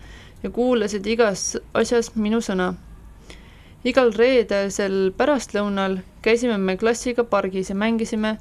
ja 0.43 0.51
kuulasid 0.51 1.07
igas 1.07 1.57
asjas 1.75 2.13
minu 2.15 2.39
sõna. 2.39 2.75
igal 3.85 4.13
reedesel 4.13 5.11
pärastlõunal 5.19 5.99
käisime 6.23 6.59
me 6.59 6.77
klassiga 6.77 7.25
pargis 7.25 7.71
ja 7.71 7.75
mängisime 7.75 8.39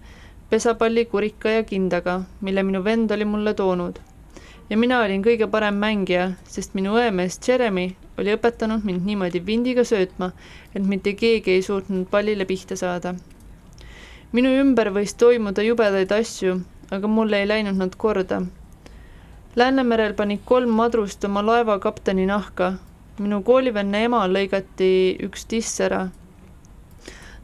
pesapalli, 0.49 1.05
kurika 1.05 1.49
ja 1.49 1.63
kindaga, 1.63 2.21
mille 2.41 2.63
minu 2.63 2.83
vend 2.83 3.11
oli 3.11 3.25
mulle 3.25 3.53
toonud. 3.53 3.99
ja 4.69 4.77
mina 4.77 5.01
olin 5.01 5.23
kõige 5.23 5.47
parem 5.47 5.75
mängija, 5.75 6.31
sest 6.45 6.73
minu 6.73 6.93
õemees 6.93 7.39
Jeremy 7.47 7.95
oli 8.17 8.37
õpetanud 8.37 8.85
mind 8.85 9.05
niimoodi 9.05 9.45
vindiga 9.45 9.83
söötma, 9.83 10.31
et 10.75 10.85
mitte 10.85 11.13
keegi 11.13 11.51
ei 11.51 11.61
suutnud 11.61 12.07
pallile 12.09 12.45
pihta 12.45 12.75
saada 12.75 13.15
minu 14.33 14.49
ümber 14.57 14.89
võis 14.95 15.11
toimuda 15.21 15.61
jubedaid 15.61 16.11
asju, 16.15 16.55
aga 16.95 17.09
mulle 17.15 17.43
ei 17.43 17.47
läinud 17.49 17.77
nad 17.77 17.93
korda. 18.01 18.39
Läänemerel 19.55 20.15
pani 20.17 20.39
kolm 20.51 20.71
madrust 20.73 21.25
oma 21.27 21.43
laeva 21.45 21.75
kapteni 21.79 22.25
nahka. 22.25 22.73
minu 23.19 23.43
koolivenna 23.45 23.99
ema 24.07 24.23
lõigati 24.27 24.87
üks 25.27 25.45
tiss 25.45 25.81
ära. 25.85 26.07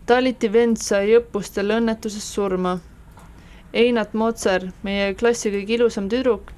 Taliti 0.06 0.50
vend 0.54 0.82
sai 0.82 1.14
õppustel 1.20 1.76
õnnetuses 1.76 2.26
surma. 2.34 2.80
Einat 3.74 4.14
Motser, 4.14 4.66
meie 4.84 5.14
klassi 5.14 5.52
kõige 5.54 5.78
ilusam 5.78 6.10
tüdruk, 6.10 6.50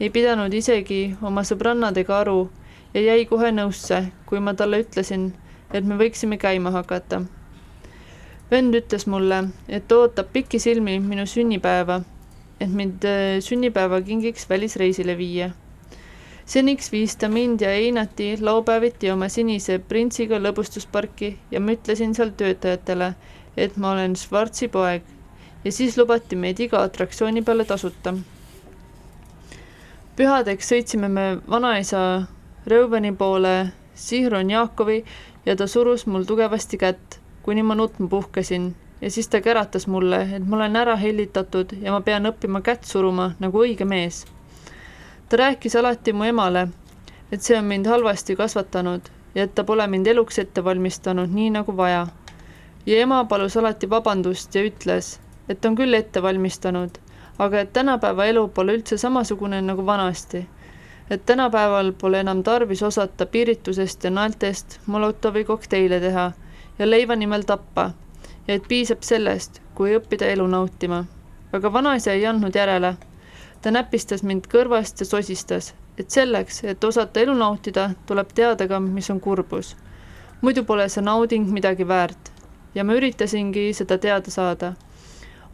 ei 0.00 0.10
pidanud 0.10 0.54
isegi 0.54 1.16
oma 1.20 1.42
sõbrannadega 1.42 2.20
aru 2.20 2.38
ja 2.94 3.02
jäi 3.08 3.26
kohe 3.26 3.50
nõusse, 3.50 4.04
kui 4.26 4.38
ma 4.38 4.54
talle 4.54 4.84
ütlesin, 4.86 5.32
et 5.74 5.84
me 5.84 5.98
võiksime 5.98 6.38
käima 6.38 6.70
hakata 6.70 7.24
vend 8.50 8.74
ütles 8.74 9.06
mulle, 9.06 9.44
et 9.68 9.92
ootab 9.92 10.32
pikisilmi 10.32 10.96
minu 11.00 11.26
sünnipäeva, 11.26 12.00
et 12.60 12.70
mind 12.70 13.04
äh, 13.06 13.38
sünnipäevakingiks 13.40 14.48
välisreisile 14.50 15.18
viia. 15.18 15.50
seniks 16.50 16.90
viis 16.92 17.14
ta 17.16 17.28
mind 17.28 17.60
ja 17.60 17.70
Einati 17.70 18.36
laupäeviti 18.40 19.10
oma 19.10 19.28
sinise 19.28 19.78
printsiga 19.78 20.40
lõbustusparki 20.42 21.36
ja 21.50 21.60
ma 21.60 21.76
ütlesin 21.76 22.14
seal 22.14 22.32
töötajatele, 22.36 23.14
et 23.56 23.76
ma 23.76 23.92
olen 23.92 24.16
Schwarzi 24.16 24.68
poeg 24.68 25.02
ja 25.64 25.72
siis 25.72 25.98
lubati 25.98 26.36
meid 26.36 26.58
iga 26.60 26.82
atraktsiooni 26.82 27.42
peale 27.42 27.64
tasuta. 27.64 28.14
pühadeks 30.16 30.72
sõitsime 30.72 31.08
me 31.08 31.26
vanaisa 31.48 32.26
Reuveni 32.66 33.12
poole 33.12 33.72
Sihron 33.94 34.50
Jaakovi 34.50 35.04
ja 35.46 35.56
ta 35.56 35.66
surus 35.66 36.06
mul 36.06 36.24
tugevasti 36.24 36.78
kätt 36.78 37.19
kuni 37.42 37.62
ma 37.62 37.74
nutma 37.74 38.08
puhkesin 38.08 38.74
ja 39.00 39.10
siis 39.10 39.28
ta 39.28 39.40
käratas 39.40 39.86
mulle, 39.86 40.22
et 40.36 40.46
ma 40.46 40.56
olen 40.56 40.76
ära 40.76 40.96
hellitatud 40.96 41.72
ja 41.80 41.92
ma 41.92 42.00
pean 42.00 42.28
õppima 42.28 42.60
kätt 42.62 42.84
suruma 42.84 43.32
nagu 43.40 43.62
õige 43.64 43.84
mees. 43.84 44.26
ta 45.28 45.36
rääkis 45.36 45.76
alati 45.76 46.12
mu 46.12 46.24
emale, 46.24 46.68
et 47.32 47.42
see 47.42 47.58
on 47.58 47.64
mind 47.64 47.86
halvasti 47.86 48.36
kasvatanud 48.36 49.08
ja 49.34 49.44
et 49.44 49.54
ta 49.54 49.64
pole 49.64 49.86
mind 49.86 50.06
eluks 50.06 50.38
ette 50.38 50.64
valmistanud 50.64 51.32
nii 51.32 51.50
nagu 51.50 51.76
vaja. 51.76 52.06
ja 52.86 53.00
ema 53.00 53.24
palus 53.24 53.56
alati 53.56 53.90
vabandust 53.90 54.54
ja 54.54 54.64
ütles, 54.64 55.18
et 55.48 55.64
on 55.64 55.76
küll 55.76 55.94
ette 55.94 56.22
valmistanud, 56.22 56.90
aga 57.38 57.60
et 57.60 57.72
tänapäeva 57.72 58.24
elu 58.26 58.48
pole 58.48 58.76
üldse 58.76 58.98
samasugune 58.98 59.62
nagu 59.62 59.86
vanasti. 59.86 60.46
et 61.10 61.26
tänapäeval 61.26 61.92
pole 61.92 62.20
enam 62.20 62.42
tarvis 62.42 62.82
osata 62.82 63.26
piiritusest 63.26 64.04
ja 64.04 64.10
naeltest 64.10 64.80
Molotovi 64.86 65.44
kokteile 65.44 66.00
teha 66.00 66.32
ja 66.80 66.90
leiva 66.90 67.16
nimel 67.16 67.42
tappa 67.44 67.90
ja 68.48 68.54
et 68.56 68.68
piisab 68.68 69.02
sellest, 69.04 69.60
kui 69.76 69.92
õppida 69.98 70.30
elu 70.32 70.46
nautima. 70.48 71.04
aga 71.52 71.72
vanaisa 71.72 72.12
ei 72.12 72.26
andnud 72.26 72.54
järele. 72.56 72.94
ta 73.62 73.70
näpistas 73.70 74.22
mind 74.22 74.46
kõrvast 74.48 75.00
ja 75.00 75.06
sosistas, 75.06 75.74
et 75.98 76.10
selleks, 76.10 76.64
et 76.64 76.84
osata 76.84 77.20
elu 77.20 77.34
nautida, 77.34 77.90
tuleb 78.06 78.32
teada 78.34 78.68
ka, 78.68 78.80
mis 78.80 79.10
on 79.10 79.20
kurbus. 79.20 79.76
muidu 80.40 80.64
pole 80.64 80.88
see 80.88 81.04
nauding 81.04 81.52
midagi 81.52 81.88
väärt 81.88 82.32
ja 82.74 82.84
ma 82.84 82.96
üritasingi 82.96 83.74
seda 83.74 83.98
teada 83.98 84.30
saada. 84.30 84.72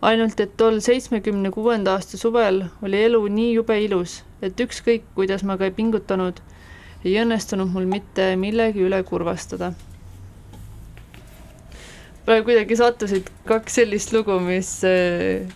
ainult 0.02 0.40
et 0.40 0.56
tol 0.56 0.78
seitsmekümne 0.80 1.50
kuuenda 1.50 1.92
aasta 1.92 2.16
suvel 2.16 2.64
oli 2.82 3.02
elu 3.02 3.26
nii 3.26 3.52
jube 3.54 3.80
ilus, 3.82 4.22
et 4.42 4.60
ükskõik, 4.60 5.02
kuidas 5.14 5.42
ma 5.42 5.56
ka 5.56 5.64
ei 5.64 5.70
pingutanud, 5.70 6.40
ei 7.04 7.18
õnnestunud 7.24 7.72
mul 7.72 7.90
mitte 7.96 8.36
millegi 8.36 8.86
üle 8.86 9.02
kurvastada 9.02 9.72
praegu 12.26 12.48
kuidagi 12.50 12.78
sattusid 12.78 13.30
kaks 13.46 13.80
sellist 13.80 14.12
lugu, 14.14 14.38
mis 14.42 14.70
äh, 14.86 15.46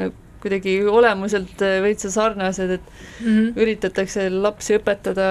no 0.00 0.10
kuidagi 0.42 0.76
olemuselt 0.90 1.62
äh, 1.64 1.78
veitsa 1.84 2.10
sarnased, 2.10 2.70
et 2.78 2.90
mm 3.20 3.26
-hmm. 3.26 3.62
üritatakse 3.62 4.28
lapsi 4.30 4.78
õpetada 4.78 5.28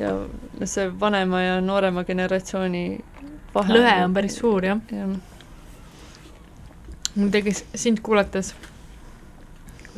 ja 0.00 0.14
noh, 0.16 0.68
see 0.68 0.88
vanema 1.00 1.42
ja 1.42 1.60
noorema 1.60 2.04
generatsiooni 2.04 2.84
vahe 3.54 3.76
lõhe 3.76 3.94
on 4.04 4.14
päris 4.14 4.38
suur, 4.40 4.64
jah 4.64 4.80
ja.. 4.94 5.06
mul 7.14 7.30
tekkis 7.34 7.64
sind 7.74 8.02
kuulates 8.06 8.54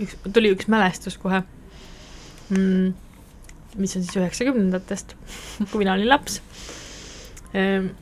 üks, 0.00 0.16
tuli 0.32 0.52
üks 0.54 0.68
mälestus 0.72 1.18
kohe 1.20 1.42
mm,, 2.50 2.92
mis 3.76 3.96
on 3.96 4.06
siis 4.06 4.16
üheksakümnendatest, 4.20 5.16
kui 5.70 5.84
mina 5.84 5.96
olin 5.96 6.10
laps 6.12 6.40
ehm,. 7.54 7.92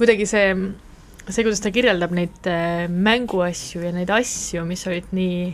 Kuidagi 0.00 0.24
see, 0.24 0.52
see, 1.28 1.42
kuidas 1.44 1.60
ta 1.60 1.72
kirjeldab 1.74 2.14
neid 2.16 2.46
äh, 2.48 2.86
mänguasju 2.88 3.82
ja 3.84 3.92
neid 3.92 4.08
asju, 4.16 4.64
mis 4.64 4.86
olid 4.88 5.10
nii 5.12 5.50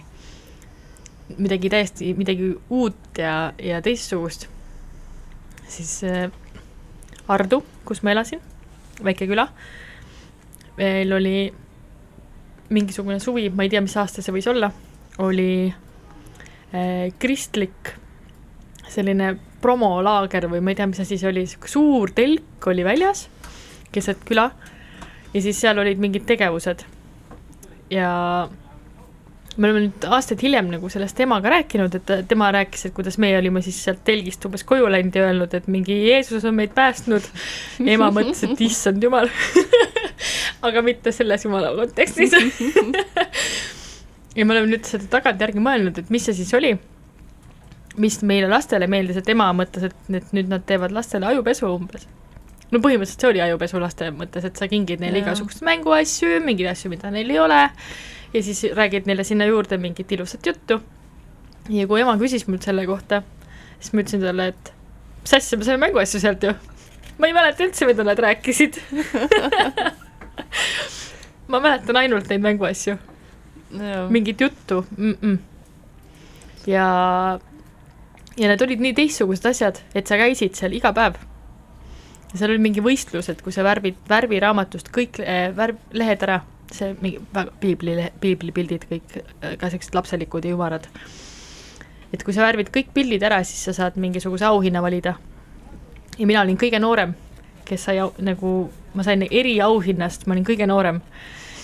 midagi 1.42 1.70
täiesti, 1.72 2.12
midagi 2.14 2.52
uut 2.70 3.18
ja, 3.18 3.50
ja 3.58 3.80
teistsugust, 3.82 4.46
siis 5.66 5.98
äh, 6.06 6.28
Ardu, 7.26 7.58
kus 7.88 8.04
ma 8.06 8.14
elasin, 8.14 8.38
väike 9.02 9.26
küla, 9.26 9.48
meil 10.78 11.18
oli 11.18 11.36
mingisugune 12.70 13.18
suvi, 13.22 13.48
ma 13.50 13.66
ei 13.66 13.72
tea, 13.72 13.82
mis 13.82 13.98
aasta 13.98 14.22
see 14.22 14.34
võis 14.36 14.46
olla, 14.50 14.70
oli 15.26 15.66
äh, 15.66 17.08
kristlik 17.18 17.96
selline 18.86 19.34
promolaager 19.58 20.46
või 20.52 20.62
ma 20.62 20.70
ei 20.70 20.78
tea, 20.78 20.86
mis 20.86 21.02
asi 21.02 21.18
see 21.18 21.34
oli, 21.34 21.48
sihuke 21.50 21.72
suur 21.72 22.14
telk 22.14 22.70
oli 22.70 22.86
väljas 22.86 23.26
keset 23.96 24.22
küla 24.28 24.50
ja 25.32 25.42
siis 25.42 25.58
seal 25.60 25.78
olid 25.82 26.00
mingid 26.00 26.28
tegevused. 26.28 26.84
ja 27.90 28.10
me 29.56 29.68
oleme 29.68 29.86
nüüd 29.86 30.06
aastaid 30.12 30.42
hiljem 30.44 30.68
nagu 30.72 30.88
sellest 30.92 31.16
temaga 31.16 31.50
rääkinud, 31.54 31.94
et 31.96 32.10
tema 32.28 32.50
rääkis, 32.54 32.88
et 32.88 32.94
kuidas 32.96 33.16
meie 33.22 33.38
olime 33.38 33.62
siis 33.64 33.78
sealt 33.84 34.02
telgist 34.04 34.44
umbes 34.48 34.64
koju 34.68 34.88
läinud 34.92 35.16
ja 35.16 35.28
öelnud, 35.28 35.54
et 35.56 35.68
mingi 35.72 35.96
Jeesus 36.08 36.44
on 36.44 36.56
meid 36.58 36.74
päästnud. 36.76 37.24
ema 37.94 38.10
mõtles, 38.12 38.42
et 38.44 38.60
issand 38.68 39.02
jumal. 39.02 39.30
aga 40.66 40.82
mitte 40.84 41.12
selles 41.12 41.44
jumala 41.44 41.72
kontekstis. 41.76 42.36
ja 44.36 44.44
me 44.44 44.56
oleme 44.56 44.74
nüüd 44.74 44.84
seda 44.88 45.08
tagantjärgi 45.16 45.62
mõelnud, 45.62 46.02
et 46.02 46.12
mis 46.12 46.28
see 46.28 46.36
siis 46.36 46.52
oli, 46.56 46.74
mis 48.02 48.20
meile 48.28 48.50
lastele 48.52 48.88
meeldis, 48.90 49.22
et 49.22 49.32
ema 49.32 49.48
mõtles, 49.56 49.88
et, 49.88 50.14
et 50.20 50.36
nüüd 50.36 50.52
nad 50.52 50.64
teevad 50.68 50.92
lastele 50.96 51.28
ajupesu 51.32 51.68
umbes. 51.72 52.08
No 52.72 52.80
põhimõtteliselt 52.82 53.22
see 53.22 53.30
oli 53.30 53.42
ajupesu 53.44 53.80
laste 53.82 54.10
mõttes, 54.14 54.46
et 54.48 54.58
sa 54.58 54.68
kingid 54.70 55.02
neile 55.02 55.22
igasuguseid 55.22 55.66
mänguasju, 55.66 56.40
mingeid 56.44 56.72
asju, 56.72 56.90
mida 56.92 57.10
neil 57.14 57.30
ei 57.30 57.40
ole 57.42 57.62
ja 58.32 58.42
siis 58.42 58.64
räägid 58.74 59.06
neile 59.06 59.24
sinna 59.24 59.44
juurde 59.44 59.78
mingit 59.78 60.12
ilusat 60.12 60.46
juttu. 60.46 60.80
ja 61.68 61.86
kui 61.86 62.00
ema 62.00 62.16
küsis 62.20 62.46
mult 62.48 62.62
selle 62.62 62.86
kohta, 62.86 63.22
siis 63.80 63.92
ma 63.92 64.02
ütlesin 64.02 64.22
talle, 64.22 64.48
et 64.52 64.72
mis 65.22 65.34
asja, 65.38 65.58
me 65.58 65.64
saime 65.66 65.86
mänguasju 65.86 66.20
sealt 66.20 66.42
ju. 66.42 66.52
ma 67.18 67.26
ei 67.26 67.34
mäleta 67.34 67.64
üldse, 67.64 67.86
mida 67.86 68.04
nad 68.04 68.18
rääkisid. 68.18 68.76
ma 71.50 71.60
mäletan 71.60 71.96
ainult 72.02 72.30
neid 72.30 72.42
mänguasju, 72.44 72.96
mingit 74.10 74.40
juttu 74.40 74.86
mm. 74.96 75.16
-mm. 75.22 75.38
ja, 76.66 77.38
ja 78.36 78.48
need 78.48 78.62
olid 78.62 78.80
nii 78.80 78.94
teistsugused 78.94 79.50
asjad, 79.50 79.80
et 79.94 80.06
sa 80.06 80.16
käisid 80.16 80.54
seal 80.54 80.72
iga 80.72 80.92
päev. 80.92 81.14
Ja 82.36 82.42
seal 82.42 82.52
oli 82.52 82.60
mingi 82.60 82.84
võistlus, 82.84 83.30
et 83.32 83.40
kui 83.40 83.54
sa 83.54 83.64
värvid 83.64 84.02
värviraamatust 84.10 84.90
kõik 84.92 85.22
eh, 85.24 85.48
värv, 85.56 85.78
lehed 85.96 86.24
ära, 86.26 86.42
see 86.74 86.92
mingi 87.00 87.22
väga 87.32 87.54
piibli, 87.62 87.94
piiblipildid 88.20 88.84
kõik 88.90 89.14
eh, 89.16 89.54
ka 89.56 89.70
siuksed 89.72 89.96
lapselikud 89.96 90.44
ja 90.44 90.52
ümarad. 90.52 90.88
et 92.12 92.22
kui 92.22 92.36
sa 92.36 92.44
värvid 92.44 92.68
kõik 92.74 92.92
pildid 92.92 93.24
ära, 93.24 93.40
siis 93.44 93.64
sa 93.64 93.72
saad 93.72 93.96
mingisuguse 93.96 94.44
auhinna 94.44 94.82
valida. 94.84 95.16
ja 96.18 96.26
mina 96.26 96.44
olin 96.44 96.60
kõige 96.60 96.80
noorem, 96.80 97.16
kes 97.64 97.88
sai 97.88 97.98
au, 98.04 98.12
nagu, 98.18 98.70
ma 98.94 99.02
sain 99.02 99.24
eriauhinnast, 99.30 100.26
ma 100.26 100.36
olin 100.36 100.44
kõige 100.44 100.68
noorem 100.68 101.00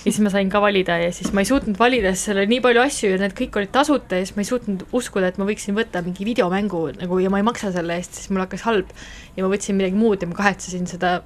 ja 0.02 0.10
siis 0.10 0.20
ma 0.24 0.32
sain 0.34 0.50
ka 0.50 0.60
valida 0.62 0.96
ja 0.98 1.12
siis 1.14 1.30
ma 1.34 1.44
ei 1.44 1.48
suutnud 1.48 1.78
valida, 1.78 2.10
sest 2.14 2.30
seal 2.30 2.40
oli 2.42 2.50
nii 2.56 2.64
palju 2.64 2.82
asju 2.82 3.12
ja 3.12 3.20
need 3.22 3.36
kõik 3.38 3.58
olid 3.60 3.72
tasuta 3.74 4.18
ja 4.18 4.26
siis 4.26 4.34
ma 4.36 4.42
ei 4.42 4.50
suutnud 4.50 4.84
uskuda, 4.98 5.30
et 5.30 5.38
ma 5.38 5.46
võiksin 5.48 5.78
võtta 5.78 6.02
mingi 6.04 6.26
videomängu 6.26 6.82
nagu 6.98 7.20
ja 7.22 7.30
ma 7.32 7.40
ei 7.42 7.46
maksa 7.46 7.70
selle 7.74 7.96
eest, 8.00 8.18
siis 8.18 8.32
mul 8.32 8.42
hakkas 8.42 8.66
halb. 8.66 8.90
ja 9.36 9.44
ma 9.44 9.52
võtsin 9.52 9.78
midagi 9.78 9.98
muud 9.98 10.22
ja 10.22 10.30
ma 10.30 10.38
kahetsesin 10.38 10.90
seda 10.90 11.20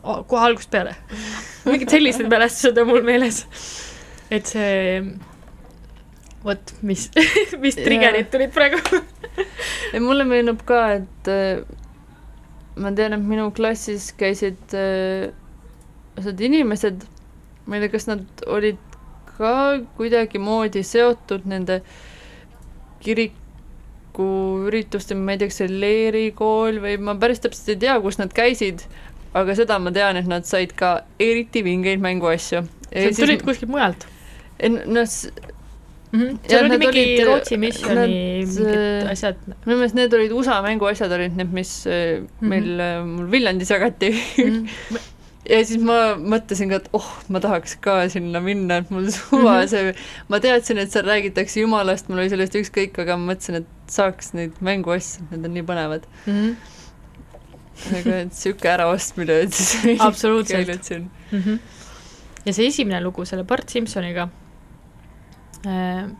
kohe 0.00 0.44
algusest 0.46 0.72
peale. 0.72 0.94
mingid 1.66 1.92
sellised 1.92 2.30
mälestused 2.32 2.78
on 2.80 2.88
mul 2.88 3.04
meeles. 3.04 3.42
et 4.30 4.48
see, 4.48 5.02
vot 6.44 6.74
mis, 6.86 7.08
mis 7.64 7.76
trigger'id 7.76 8.30
tulid 8.32 8.54
praegu. 8.56 8.80
ja 9.92 10.00
mulle 10.00 10.24
meenub 10.28 10.64
ka, 10.68 10.82
et 11.00 11.30
äh, 11.32 11.60
ma 12.80 12.94
tean, 12.96 13.16
et 13.16 13.24
minu 13.24 13.50
klassis 13.56 14.10
käisid 14.16 14.76
äh, 14.76 15.30
osad 16.20 16.40
inimesed, 16.40 17.04
ma 17.66 17.76
ei 17.76 17.80
tea, 17.84 17.92
kas 17.96 18.06
nad 18.10 18.24
olid 18.46 18.78
ka 19.38 19.54
kuidagimoodi 19.96 20.82
seotud 20.84 21.42
nende 21.48 21.80
kirikuüritustega, 23.04 25.20
ma 25.20 25.32
ei 25.34 25.38
tea, 25.40 25.48
kas 25.52 25.58
see 25.62 25.70
leerikool 25.72 26.74
või 26.84 26.94
ma 27.00 27.12
päris 27.20 27.40
täpselt 27.44 27.68
ei 27.74 27.78
tea, 27.86 27.96
kus 28.04 28.16
nad 28.20 28.30
käisid, 28.36 28.78
aga 29.36 29.50
seda 29.58 29.74
ma 29.82 29.90
tean, 29.94 30.16
et 30.20 30.28
nad 30.30 30.44
said 30.48 30.70
ka 30.78 30.88
eriti 31.22 31.60
vingeid 31.66 32.00
mänguasju. 32.04 32.60
Sa 32.90 33.10
tulid 33.20 33.42
kuskilt 33.46 33.70
mujalt 33.70 34.02
noh, 34.60 35.06
mm. 35.06 35.30
-hmm. 36.12 36.38
Seal 36.48 36.60
oli 36.64 36.68
nad 36.68 36.78
mingi 36.82 37.00
olid- 37.00 37.24
Rootsi 37.26 37.56
missiooni 37.56 37.94
nad, 37.94 38.08
mingid 38.08 38.66
äh, 38.66 39.10
asjad. 39.10 39.36
minu 39.64 39.76
meelest 39.78 39.94
need 39.94 40.14
olid 40.14 40.32
USA 40.32 40.62
mänguasjad 40.62 41.12
olid 41.16 41.36
need, 41.36 41.52
mis 41.52 41.86
äh, 41.86 41.92
meil 42.40 42.64
mm, 42.64 42.80
-hmm. 42.80 43.04
mul 43.16 43.30
Viljandis 43.30 43.70
jagati 43.70 44.10
Mhm. 44.38 44.66
ja 45.50 45.58
siis 45.66 45.82
ma 45.82 46.14
mõtlesin 46.16 46.70
ka, 46.70 46.78
et 46.80 46.88
oh, 46.96 47.06
ma 47.32 47.40
tahaks 47.42 47.74
ka 47.82 47.96
sinna 48.12 48.40
minna, 48.44 48.80
et 48.84 48.90
mul 48.94 49.08
suva 49.10 49.36
Mhm. 49.36 49.44
mm 49.44 49.62
-hmm. 49.64 49.68
see, 49.68 49.94
ma 50.28 50.40
teadsin, 50.40 50.78
et 50.78 50.92
seal 50.94 51.04
räägitakse 51.08 51.60
Jumalast, 51.60 52.08
mul 52.08 52.22
oli 52.22 52.30
sellest 52.30 52.54
ükskõik, 52.54 52.98
aga 53.02 53.16
ma 53.16 53.32
mõtlesin, 53.32 53.60
et 53.62 53.66
saaks 53.90 54.32
neid 54.38 54.52
mänguasju, 54.60 55.26
need 55.30 55.44
on 55.44 55.54
nii 55.58 55.66
põnevad. 55.72 56.06
Mhm. 56.26 56.52
aga 57.96 58.16
et 58.20 58.32
sihuke 58.36 58.68
äraostmine, 58.68 59.40
et 59.42 59.52
siis 59.56 60.00
Absoluutselt. 60.08 60.68
mm. 61.32 61.38
-hmm. 61.38 61.58
ja 62.44 62.52
see 62.52 62.66
esimene 62.66 63.00
lugu 63.00 63.24
selle 63.24 63.44
Bart 63.44 63.68
Simpsoniga 63.68 64.28
äh,, 65.66 66.10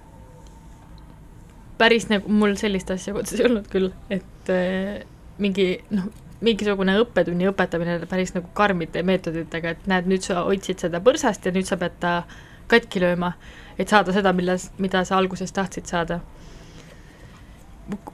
päris 1.79 2.09
nagu 2.09 2.29
mul 2.33 2.57
sellist 2.57 2.91
asja 2.91 3.13
kodus 3.17 3.33
ei 3.39 3.45
olnud 3.47 3.69
küll, 3.73 3.91
et 4.11 4.49
äh, 4.53 5.05
mingi 5.39 5.79
noh, 5.91 6.09
mingisugune 6.45 6.97
õppetunni 7.03 7.49
õpetamine 7.51 7.99
päris 8.09 8.33
nagu 8.37 8.49
karmide 8.57 9.03
meetoditega, 9.07 9.75
et 9.75 9.89
näed, 9.91 10.09
nüüd 10.09 10.25
sa 10.25 10.45
hoidsid 10.47 10.81
seda 10.87 11.01
põrsast 11.05 11.45
ja 11.45 11.53
nüüd 11.53 11.69
sa 11.69 11.77
pead 11.81 11.99
ta 12.01 12.15
katki 12.71 13.03
lööma, 13.03 13.35
et 13.79 13.91
saada 13.91 14.15
seda, 14.15 14.33
milles, 14.37 14.71
mida 14.79 15.03
sa 15.05 15.19
alguses 15.19 15.53
tahtsid 15.53 15.91
saada. 15.91 16.21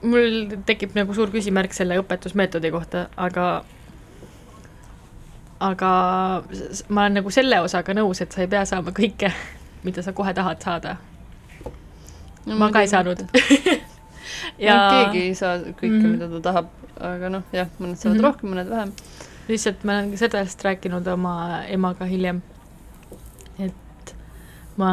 mul 0.01 0.55
tekib 0.65 0.95
nagu 0.97 1.13
suur 1.13 1.29
küsimärk 1.29 1.73
selle 1.73 1.99
õpetusmeetodi 2.01 2.71
kohta, 2.73 3.07
aga 3.15 3.63
aga 5.59 5.91
ma 6.89 7.03
olen 7.03 7.19
nagu 7.21 7.33
selle 7.33 7.61
osaga 7.61 7.93
nõus, 7.93 8.21
et 8.21 8.31
sa 8.31 8.41
ei 8.41 8.49
pea 8.49 8.65
saama 8.65 8.91
kõike, 8.91 9.31
mida 9.83 10.01
sa 10.01 10.13
kohe 10.13 10.33
tahad 10.33 10.61
saada. 10.61 10.97
ma 12.45 12.71
ka 12.71 12.81
ei 12.81 12.87
saanud. 12.87 13.27
ja 14.61 14.77
keegi 14.91 15.23
ei 15.29 15.35
saa 15.35 15.57
kõike 15.59 15.89
mm. 15.89 16.01
-hmm. 16.01 16.17
mida 16.17 16.29
ta 16.35 16.43
tahab, 16.49 16.69
aga 17.09 17.31
noh, 17.37 17.47
jah, 17.55 17.71
mõned 17.79 17.95
saavad 17.95 18.17
mm. 18.17 18.19
-hmm. 18.19 18.27
rohkem, 18.27 18.53
mõned 18.53 18.69
vähem. 18.69 18.93
lihtsalt 19.47 19.83
ma 19.83 19.97
olen 19.97 20.17
sellest 20.17 20.63
rääkinud 20.63 21.07
oma 21.07 21.63
emaga 21.67 22.05
hiljem, 22.05 22.41
et 23.59 24.15
ma 24.77 24.91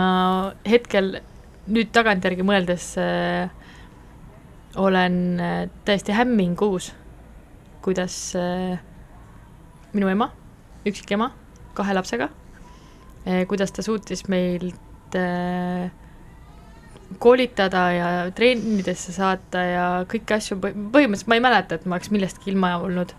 hetkel 0.66 1.20
nüüd 1.66 1.90
tagantjärgi 1.92 2.44
mõeldes 2.46 2.94
äh, 3.00 3.50
olen 4.76 5.40
äh, 5.40 5.70
täiesti 5.84 6.12
hämmingus, 6.12 6.92
kuidas 7.82 8.36
äh, 8.36 8.78
minu 9.92 10.08
ema, 10.08 10.30
üksik 10.86 11.12
ema, 11.14 11.30
kahe 11.74 11.94
lapsega 11.94 12.28
äh,, 13.26 13.44
kuidas 13.48 13.72
ta 13.72 13.82
suutis 13.82 14.26
meilt 14.28 15.16
äh, 15.18 15.90
koolitada 17.18 17.84
ja 17.94 18.08
trennidesse 18.36 19.12
saata 19.14 19.66
ja 19.66 19.84
kõiki 20.10 20.36
asju, 20.36 20.58
põhimõtteliselt 20.62 21.30
ma 21.30 21.38
ei 21.38 21.44
mäleta, 21.44 21.78
et 21.78 21.86
ma 21.86 21.98
oleks 21.98 22.12
millestki 22.14 22.52
ilma 22.52 22.76
olnud 22.82 23.14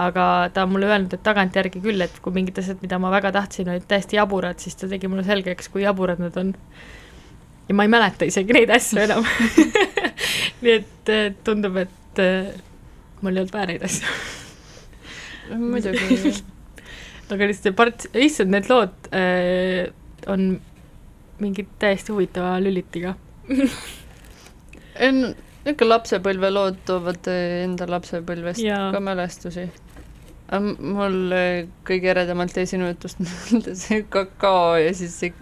aga 0.00 0.50
ta 0.54 0.64
on 0.64 0.72
mulle 0.72 0.88
öelnud, 0.88 1.12
et 1.12 1.22
tagantjärgi 1.24 1.82
küll, 1.82 2.00
et 2.04 2.14
kui 2.24 2.34
mingid 2.34 2.58
asjad, 2.62 2.80
mida 2.84 2.98
ma 3.02 3.12
väga 3.12 3.32
tahtsin, 3.34 3.70
olid 3.72 3.86
täiesti 3.88 4.18
jaburad, 4.18 4.60
siis 4.62 4.76
ta 4.78 4.88
tegi 4.90 5.10
mulle 5.10 5.24
selgeks, 5.26 5.68
kui 5.72 5.84
jaburad 5.84 6.22
nad 6.22 6.36
on. 6.40 6.54
ja 7.68 7.76
ma 7.76 7.86
ei 7.86 7.92
mäleta 7.92 8.28
isegi 8.28 8.56
neid 8.56 8.72
asju 8.72 9.02
enam. 9.04 9.26
nii 10.62 10.76
et 10.78 11.12
eh, 11.12 11.26
tundub, 11.44 11.76
et 11.84 12.22
eh, 12.22 12.54
mul 13.20 13.36
ei 13.36 13.44
olnud 13.44 13.54
vaja 13.54 13.70
neid 13.72 13.84
asju. 13.88 14.16
muidugi. 15.60 16.32
aga 17.32 17.48
lihtsalt 17.48 17.76
part, 17.76 18.06
issand, 18.18 18.52
need 18.52 18.68
lood 18.68 19.12
äh, 19.16 19.86
on 20.28 20.56
mingid 21.42 21.70
täiesti 21.80 22.12
huvitava 22.12 22.58
lülitiga. 22.62 23.14
niisugune 25.02 25.88
lapsepõlvelood 25.88 26.82
toovad 26.88 27.30
eh, 27.30 27.62
enda 27.66 27.86
lapsepõlvest 27.90 28.62
Jaa. 28.64 28.90
ka 28.94 29.00
mälestusi. 29.00 29.68
mul 30.52 31.34
kõige 31.88 32.10
eredamalt 32.12 32.58
sinu 32.68 32.90
jutust 32.90 33.22
meelde 33.22 33.74
see 33.78 34.02
kakao 34.10 34.76
ja 34.76 34.92
siis 34.94 35.14
see 35.20 35.32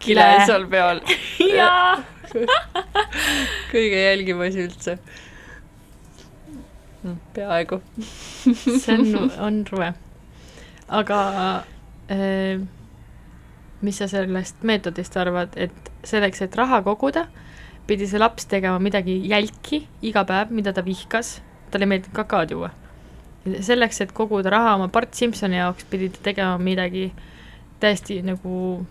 kile 0.00 0.26
seal 0.46 0.66
peal. 0.70 1.02
jaa. 1.60 1.98
kõige 3.72 4.04
jälgim 4.04 4.40
asi 4.46 4.64
üldse. 4.68 4.98
peaaegu. 7.34 7.80
see 8.54 8.96
on, 8.96 9.30
on 9.40 9.62
ruve. 9.72 9.92
aga 10.88 11.20
äh, 12.12 12.60
mis 13.80 13.98
sa 13.98 14.08
sellest 14.10 14.62
meetodist 14.66 15.16
arvad, 15.16 15.56
et 15.56 15.89
selleks, 16.06 16.42
et 16.46 16.56
raha 16.56 16.80
koguda, 16.86 17.26
pidi 17.88 18.06
see 18.08 18.20
laps 18.20 18.46
tegema 18.50 18.78
midagi 18.82 19.18
jälki 19.28 19.84
iga 20.06 20.24
päev, 20.28 20.52
mida 20.54 20.72
ta 20.76 20.84
vihkas, 20.86 21.38
talle 21.70 21.88
ei 21.88 21.94
meeldinud 21.94 22.16
kakaod 22.16 22.54
juua. 22.54 22.70
selleks, 23.64 24.00
et 24.04 24.12
koguda 24.12 24.50
raha 24.52 24.74
oma 24.76 24.88
Bart 24.92 25.14
Simsoni 25.16 25.56
jaoks, 25.56 25.86
pidi 25.90 26.10
ta 26.12 26.24
tegema 26.30 26.58
midagi 26.60 27.10
täiesti 27.80 28.20
nagu 28.22 28.84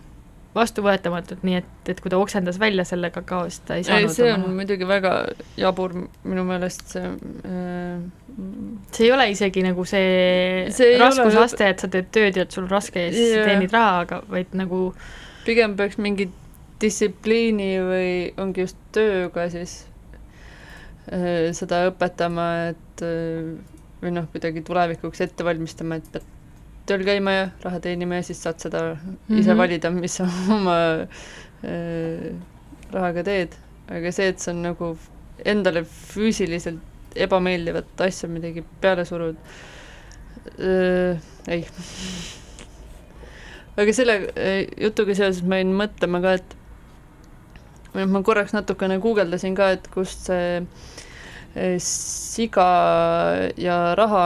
vastuvõetamatut, 0.54 1.44
nii 1.46 1.60
et, 1.60 1.68
et 1.92 2.00
kui 2.02 2.10
ta 2.10 2.18
oksendas 2.18 2.58
välja 2.58 2.82
selle 2.84 3.12
kakao, 3.14 3.44
siis 3.46 3.62
ta 3.62 3.76
ei 3.78 3.84
ei, 3.84 3.86
saanud 3.86 4.14
see 4.16 4.32
on 4.32 4.42
oma 4.48 4.56
muidugi 4.58 4.88
väga 4.88 5.12
jabur 5.60 5.94
minu 6.26 6.42
meelest 6.48 6.96
see 6.96 7.04
äh, 7.06 8.00
see 8.90 9.06
ei 9.06 9.12
ole 9.14 9.28
isegi 9.30 9.62
nagu 9.64 9.84
see, 9.88 10.66
See 10.74 10.94
ei 10.94 10.98
raskusaste, 11.00 11.70
et 11.70 11.82
sa 11.82 11.90
teed 11.92 12.10
tööd 12.14 12.38
ja 12.38 12.46
et 12.46 12.54
sul 12.54 12.66
on 12.66 12.72
raske 12.72 13.06
ja 13.06 13.14
siis 13.14 13.34
Jaa. 13.36 13.46
teenid 13.46 13.74
raha, 13.74 14.04
aga 14.04 14.20
vaid 14.30 14.54
nagu 14.58 14.82
pigem 15.46 15.76
peaks 15.78 15.98
mingi 16.02 16.28
distsipliini 16.80 17.70
või 17.84 18.10
ongi 18.40 18.64
just 18.64 18.78
tööga 18.94 19.46
siis 19.52 19.74
äh, 21.12 21.50
seda 21.56 21.86
õpetama, 21.90 22.48
et 22.72 23.04
äh, 23.06 23.54
või 24.00 24.14
noh, 24.16 24.28
kuidagi 24.32 24.62
tulevikuks 24.66 25.20
ette 25.26 25.44
valmistama, 25.44 26.00
et 26.00 26.12
pead 26.12 26.28
tööl 26.90 27.04
käima 27.06 27.34
ja 27.36 27.48
raha 27.62 27.78
teenima 27.84 28.18
ja 28.18 28.26
siis 28.26 28.40
saad 28.42 28.58
seda 28.62 28.80
mm 28.94 28.98
-hmm. 28.98 29.40
ise 29.40 29.52
Mhm. 29.52 29.58
valida, 29.58 29.90
mis 29.90 30.16
sa 30.16 30.24
oma 30.56 30.76
äh, 31.64 32.34
rahaga 32.92 33.22
teed. 33.24 33.56
aga 33.90 34.12
see, 34.12 34.28
et 34.28 34.38
sa 34.38 34.52
nagu 34.52 34.96
endale 35.44 35.84
füüsiliselt 35.84 36.78
ebameeldivat 37.16 38.00
asja 38.00 38.28
midagi 38.28 38.64
peale 38.80 39.04
surud 39.04 39.36
äh,, 40.58 41.18
ei 41.48 41.66
aga 43.80 43.92
selle 43.92 44.14
äh, 44.36 44.66
jutuga 44.78 45.14
seoses 45.14 45.42
ma 45.42 45.58
jäin 45.58 45.74
mõtlema 45.74 46.20
ka, 46.22 46.32
et 46.38 46.56
ma 47.94 48.22
korraks 48.22 48.54
natukene 48.54 48.98
guugeldasin 49.02 49.56
ka, 49.58 49.70
et 49.76 49.88
kust 49.94 50.30
see 50.30 50.60
äh, 50.60 51.76
siga 51.82 52.68
ja 53.58 53.94
raha 53.98 54.24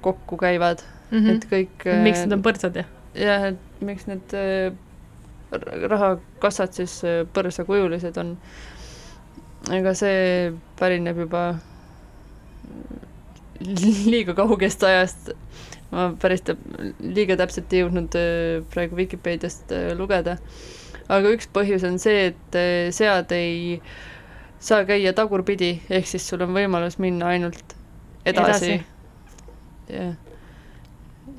kokku 0.00 0.36
käivad 0.40 0.82
mm, 1.10 1.18
mm 1.18 1.26
-hmm. 1.26 1.36
et 1.36 1.48
kõik 1.50 1.86
äh, 1.86 2.02
miks 2.02 2.24
need 2.24 2.32
on 2.32 2.42
põrsad 2.42 2.76
ja? 2.76 2.84
jah, 3.14 3.48
et 3.52 3.80
miks 3.80 4.06
need 4.06 4.32
r- 4.32 5.88
rahakassad 5.88 6.72
siis 6.72 7.02
põrsakujulised 7.32 8.16
on. 8.20 8.36
ega 9.72 9.94
see 9.94 10.52
pärineb 10.78 11.18
juba 11.18 11.58
liiga 14.12 14.34
kaugest 14.34 14.82
ajast. 14.84 15.30
ma 15.90 16.12
päris 16.20 16.42
täp-, 16.42 16.64
liiga 17.00 17.36
täpselt 17.36 17.72
ei 17.72 17.84
jõudnud 17.84 18.16
praegu 18.72 18.96
Vikipeediast 18.96 19.72
lugeda. 19.96 20.36
Aga 21.08 21.32
üks 21.36 21.48
põhjus 21.52 21.84
on 21.86 21.98
see, 22.02 22.26
et 22.32 22.56
äh, 22.58 22.90
sead 22.94 23.32
ei 23.36 23.80
saa 24.58 24.84
käia 24.88 25.12
tagurpidi, 25.16 25.80
ehk 25.90 26.06
siis 26.08 26.24
sul 26.28 26.42
on 26.46 26.54
võimalus 26.56 26.98
minna 27.02 27.28
ainult 27.34 27.74
edasi, 28.26 28.72
Edasi. 28.72 28.84
jah, 29.92 30.14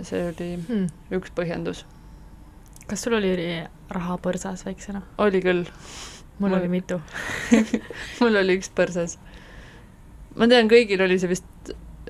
see 0.08 0.22
oli 0.30 0.50
Hmm. 0.68 0.86
üks 1.12 1.32
põhjendus. 1.36 1.84
kas 2.88 3.02
sul 3.04 3.18
oli 3.18 3.34
raha 3.92 4.18
põrsas 4.24 4.64
väiksena? 4.66 5.02
oli 5.18 5.42
küll, 5.44 5.66
mul 6.40 6.54
oli 6.54 6.68
mitu. 6.72 7.02
mul 8.22 8.36
oli 8.40 8.58
üks 8.60 8.70
põrsas. 8.76 9.18
ma 10.36 10.48
tean, 10.48 10.70
kõigil 10.72 11.02
oli 11.04 11.20
see 11.20 11.28
vist, 11.34 11.46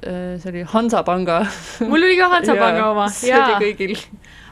see 0.03 0.49
oli 0.51 0.61
Hansapanga. 0.67 1.39
mul 1.87 2.03
oli 2.03 2.17
ka 2.19 2.29
Hansapanga 2.35 2.89
oma, 2.91 3.07
see 3.09 3.31
jaa 3.31 3.55
oli, 3.55 3.71
kõigil. 3.71 3.97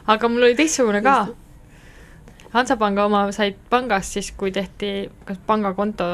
aga 0.06 0.28
mul 0.32 0.48
oli 0.48 0.56
teistsugune 0.58 1.02
ka. 1.04 1.20
Hansapanga 2.56 3.04
oma 3.06 3.26
said 3.36 3.58
pangast 3.70 4.16
siis, 4.16 4.30
kui 4.38 4.52
tehti 4.54 5.10
kas 5.28 5.40
pangakonto, 5.48 6.06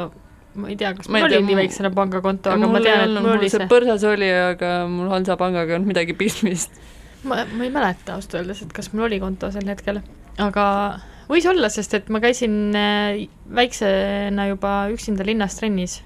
ma 0.59 0.71
ei 0.73 0.77
tea, 0.81 0.93
kas 0.97 1.09
Ma 1.09 1.21
mul 1.23 1.29
oli 1.29 1.45
nii 1.47 1.59
väiksena 1.63 1.93
pangakonto, 1.95 2.55
aga 2.55 2.71
ma 2.71 2.83
tean, 2.83 3.05
et 3.07 3.23
mul 3.23 3.37
oli 3.37 3.51
see 3.51 3.63
see. 3.63 3.71
põrsas 3.71 4.07
oli, 4.09 4.29
aga 4.53 4.73
mul 4.91 5.13
Hansapangaga 5.13 5.73
ei 5.73 5.79
olnud 5.79 5.93
midagi 5.93 6.17
pistmist. 6.19 6.75
ma, 7.23 7.45
ma 7.47 7.69
ei 7.69 7.73
mäleta 7.73 8.17
ausalt 8.19 8.41
öeldes, 8.41 8.65
et 8.67 8.75
kas 8.75 8.91
mul 8.93 9.07
oli 9.09 9.21
konto 9.23 9.53
sel 9.55 9.69
hetkel, 9.71 10.03
aga 10.43 10.67
võis 11.31 11.47
olla, 11.49 11.71
sest 11.73 11.95
et 11.99 12.11
ma 12.13 12.21
käisin 12.23 12.57
äh, 12.77 13.23
väiksena 13.55 14.49
juba 14.51 14.75
üksinda 14.93 15.27
linnas 15.27 15.57
trennis. 15.61 16.01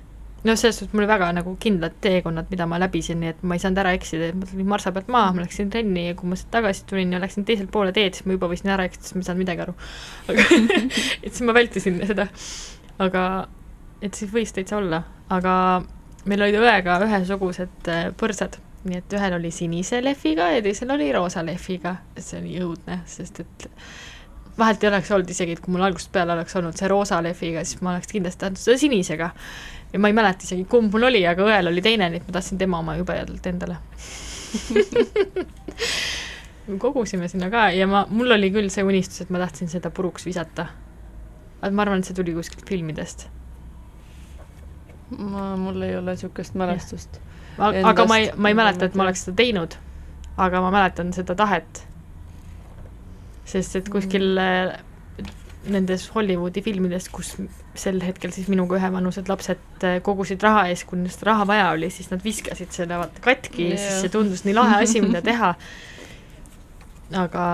noh, 0.46 0.56
selles 0.58 0.78
suhtes 0.78 0.94
mul 0.94 1.04
oli 1.04 1.10
väga 1.10 1.28
nagu 1.36 1.54
kindlad 1.60 1.96
teekonnad, 2.04 2.48
mida 2.52 2.66
ma 2.70 2.78
läbisin, 2.80 3.18
nii 3.22 3.32
et 3.34 3.42
ma 3.46 3.56
ei 3.56 3.62
saanud 3.62 3.80
ära 3.82 3.94
eksida, 3.96 4.30
et 4.30 4.38
ma 4.38 4.48
tulin 4.48 4.70
marsa 4.70 4.92
pealt 4.94 5.10
maha, 5.12 5.32
ma 5.36 5.44
läksin 5.44 5.72
trenni 5.72 6.06
ja 6.08 6.16
kui 6.18 6.30
ma 6.30 6.38
sealt 6.38 6.52
tagasi 6.54 6.86
tulin 6.90 7.12
ja 7.14 7.20
läksin 7.22 7.46
teisele 7.48 7.70
poole 7.72 7.94
teed, 7.96 8.16
siis 8.16 8.28
ma 8.28 8.36
juba 8.36 8.50
võisin 8.52 8.72
ära 8.74 8.86
eksida, 8.88 9.08
sest 9.08 9.18
ma 9.18 9.24
ei 9.24 9.28
saanud 9.28 9.42
midagi 9.44 9.64
aru. 9.66 9.76
aga 10.32 10.46
et 11.24 11.30
siis 11.32 11.42
ma 11.48 11.56
vältisin 11.56 12.00
seda. 12.08 12.28
aga 13.02 13.22
et 14.04 14.18
siis 14.18 14.32
võis 14.32 14.54
täitsa 14.54 14.78
olla, 14.80 15.02
aga 15.32 15.54
meil 16.26 16.46
olid 16.46 16.58
õega 16.60 16.98
ühesugused 17.06 17.92
äh, 17.92 18.08
põrsad, 18.18 18.58
nii 18.86 19.00
et 19.00 19.16
ühel 19.18 19.38
oli 19.38 19.52
sinise 19.54 20.02
lehviga 20.02 20.50
ja 20.54 20.62
teisel 20.62 20.92
oli 20.94 21.08
roosa 21.14 21.42
lehviga, 21.46 21.96
see 22.18 22.40
oli 22.42 22.60
õudne, 22.62 23.00
sest 23.10 23.42
et 23.42 23.70
vahelt 24.58 24.84
ei 24.84 24.88
oleks 24.88 25.10
olnud 25.12 25.30
isegi, 25.30 25.56
et 25.56 25.60
kui 25.64 25.72
mul 25.74 25.84
algusest 25.86 26.12
peale 26.12 26.32
oleks 26.36 26.56
olnud 26.56 26.76
see 26.78 26.88
roosa 26.88 27.22
lehviga, 27.24 27.64
siis 27.64 27.82
ma 27.84 27.92
oleks 27.94 28.08
kindlasti 28.12 28.40
tahtnud 28.44 28.62
seda 28.62 28.78
sinisega. 28.80 29.30
ja 29.92 29.98
ma 30.02 30.08
ei 30.10 30.16
mäleta 30.16 30.48
isegi, 30.48 30.64
kumb 30.70 30.94
mul 30.94 31.08
oli, 31.10 31.22
aga 31.28 31.44
õel 31.46 31.70
oli 31.72 31.82
teine, 31.84 32.08
nii 32.10 32.22
et 32.22 32.28
ma 32.28 32.38
tahtsin 32.38 32.58
tema 32.58 32.80
oma 32.82 32.96
jubedalt 32.96 33.46
endale. 33.46 33.76
me 36.66 36.78
kogusime 36.78 37.28
sinna 37.28 37.50
ka 37.50 37.68
ja 37.70 37.86
ma, 37.86 38.04
mul 38.10 38.34
oli 38.36 38.50
küll 38.54 38.70
see 38.72 38.84
unistus, 38.86 39.24
et 39.24 39.30
ma 39.30 39.40
tahtsin 39.42 39.70
seda 39.70 39.90
puruks 39.94 40.26
visata. 40.26 40.66
aga 41.60 41.72
ma 41.74 41.82
arvan, 41.86 42.02
et 42.02 42.08
see 42.08 42.16
tuli 42.16 42.34
kuskilt 42.34 42.66
filmidest. 42.68 43.28
ma, 45.18 45.54
mul 45.60 45.82
ei 45.82 45.96
ole 45.96 46.16
niisugust 46.16 46.54
mälestust. 46.58 47.20
aga 47.58 48.06
ma 48.06 48.18
ei, 48.22 48.30
ma 48.36 48.52
ei 48.52 48.58
mäleta, 48.58 48.88
et 48.88 48.94
ma 48.94 49.06
oleks 49.06 49.26
seda 49.26 49.36
teinud. 49.42 49.76
aga 50.36 50.60
ma 50.64 50.72
mäletan 50.74 51.12
seda 51.16 51.34
tahet. 51.38 51.86
Sest 53.46 53.76
et 53.78 53.88
kuskil 53.92 54.36
äh, 54.42 54.76
nendes 55.70 56.06
Hollywoodi 56.14 56.62
filmides, 56.62 57.08
kus 57.12 57.34
sel 57.78 58.00
hetkel 58.04 58.32
siis 58.34 58.48
minuga 58.52 58.78
ühevanused 58.78 59.28
lapsed 59.30 59.86
äh, 59.86 59.98
kogusid 60.04 60.42
raha 60.46 60.66
ees, 60.70 60.84
kui 60.86 60.98
neil 61.00 61.12
seda 61.14 61.32
raha 61.32 61.46
vaja 61.50 61.66
oli, 61.74 61.90
siis 61.92 62.10
nad 62.12 62.22
viskasid 62.24 62.74
selle 62.74 62.98
vaata 63.00 63.22
katki 63.24 63.70
ja 63.72 63.80
siis 63.80 64.04
see 64.04 64.12
tundus 64.14 64.44
nii 64.46 64.56
lahe 64.56 64.82
asi, 64.84 65.02
mida 65.04 65.22
teha. 65.30 65.50
aga 67.24 67.44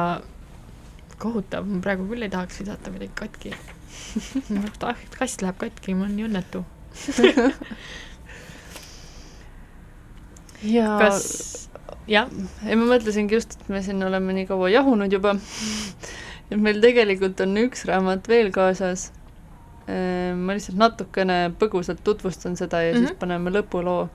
kohutav, 1.23 1.67
ma 1.69 1.81
praegu 1.85 2.09
küll 2.11 2.27
ei 2.27 2.33
tahaks 2.33 2.61
visata 2.63 2.93
midagi 2.95 3.15
katki. 3.19 3.51
kast 5.19 5.45
läheb 5.45 5.59
katki, 5.61 5.95
ma 5.97 6.07
olen 6.07 6.17
nii 6.19 6.29
õnnetu. 6.29 6.65
ja 10.77 10.89
kas, 11.01 11.69
jah, 12.09 12.29
ei, 12.67 12.77
ma 12.77 12.87
mõtlesingi 12.91 13.35
just, 13.39 13.57
et 13.61 13.69
me 13.69 13.83
siin 13.83 14.03
oleme 14.03 14.33
nii 14.33 14.47
kaua 14.49 14.71
jahunud 14.73 15.13
juba, 15.13 15.37
et 16.51 16.59
meil 16.59 16.81
tegelikult 16.83 17.41
on 17.45 17.57
üks 17.67 17.85
raamat 17.89 18.29
veel 18.29 18.51
kaasas. 18.55 19.11
ma 20.39 20.55
lihtsalt 20.55 20.79
natukene 20.79 21.53
põgusalt 21.59 22.05
tutvustan 22.05 22.57
seda 22.57 22.83
ja 22.83 22.93
mm 22.93 22.97
-hmm. 22.97 23.01
siis 23.01 23.11
Mhm. 23.11 23.19
paneme 23.19 23.51
lõpuloo. 23.51 24.09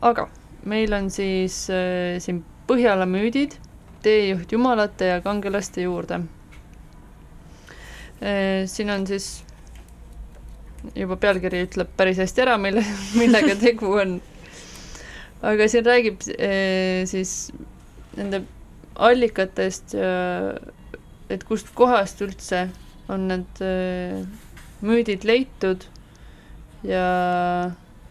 aga 0.00 0.28
meil 0.64 0.92
on 0.92 1.10
siis 1.10 1.68
äh, 1.70 2.18
siin 2.18 2.44
Põhjala 2.66 3.06
müüdid, 3.06 3.56
teejuht 4.02 4.52
jumalate 4.52 5.04
ja 5.04 5.20
kangelaste 5.20 5.82
juurde. 5.82 6.20
siin 8.66 8.90
on 8.90 9.06
siis, 9.06 9.44
juba 10.94 11.16
pealkiri 11.16 11.64
ütleb 11.66 11.88
päris 11.96 12.18
hästi 12.18 12.42
ära, 12.42 12.58
mille, 12.58 12.84
millega 13.18 13.56
tegu 13.56 13.92
on 13.92 14.20
aga 15.42 15.68
siin 15.68 15.86
räägib 15.86 16.22
eh, 16.38 17.02
siis 17.10 17.50
nende 18.16 18.44
allikatest 19.02 19.96
ja 19.96 20.12
et 21.32 21.44
kust 21.48 21.72
kohast 21.74 22.20
üldse 22.24 22.66
on 23.12 23.26
need 23.30 23.62
eh, 23.64 24.22
müüdid 24.84 25.26
leitud 25.26 25.86
ja 26.86 27.04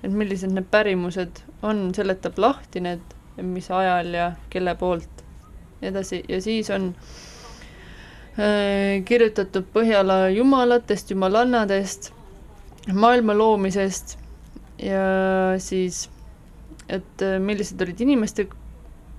et 0.02 0.12
millised 0.12 0.52
need 0.52 0.68
pärimused 0.74 1.44
on, 1.62 1.92
seletab 1.94 2.40
lahti 2.42 2.82
need, 2.82 3.04
mis 3.46 3.68
ajal 3.70 4.16
ja 4.16 4.32
kelle 4.50 4.74
poolt. 4.80 5.22
Edasi 5.82 6.22
ja 6.30 6.40
siis 6.42 6.70
on 6.74 6.92
eh, 8.38 9.02
kirjutatud 9.06 9.70
Põhjala 9.74 10.28
jumalatest, 10.34 11.14
jumalannadest, 11.14 12.12
maailma 12.94 13.38
loomisest 13.38 14.18
ja 14.82 15.06
siis 15.62 16.08
et 16.90 17.26
äh, 17.26 17.38
millised 17.40 17.82
olid 17.82 18.02
inimeste 18.02 18.48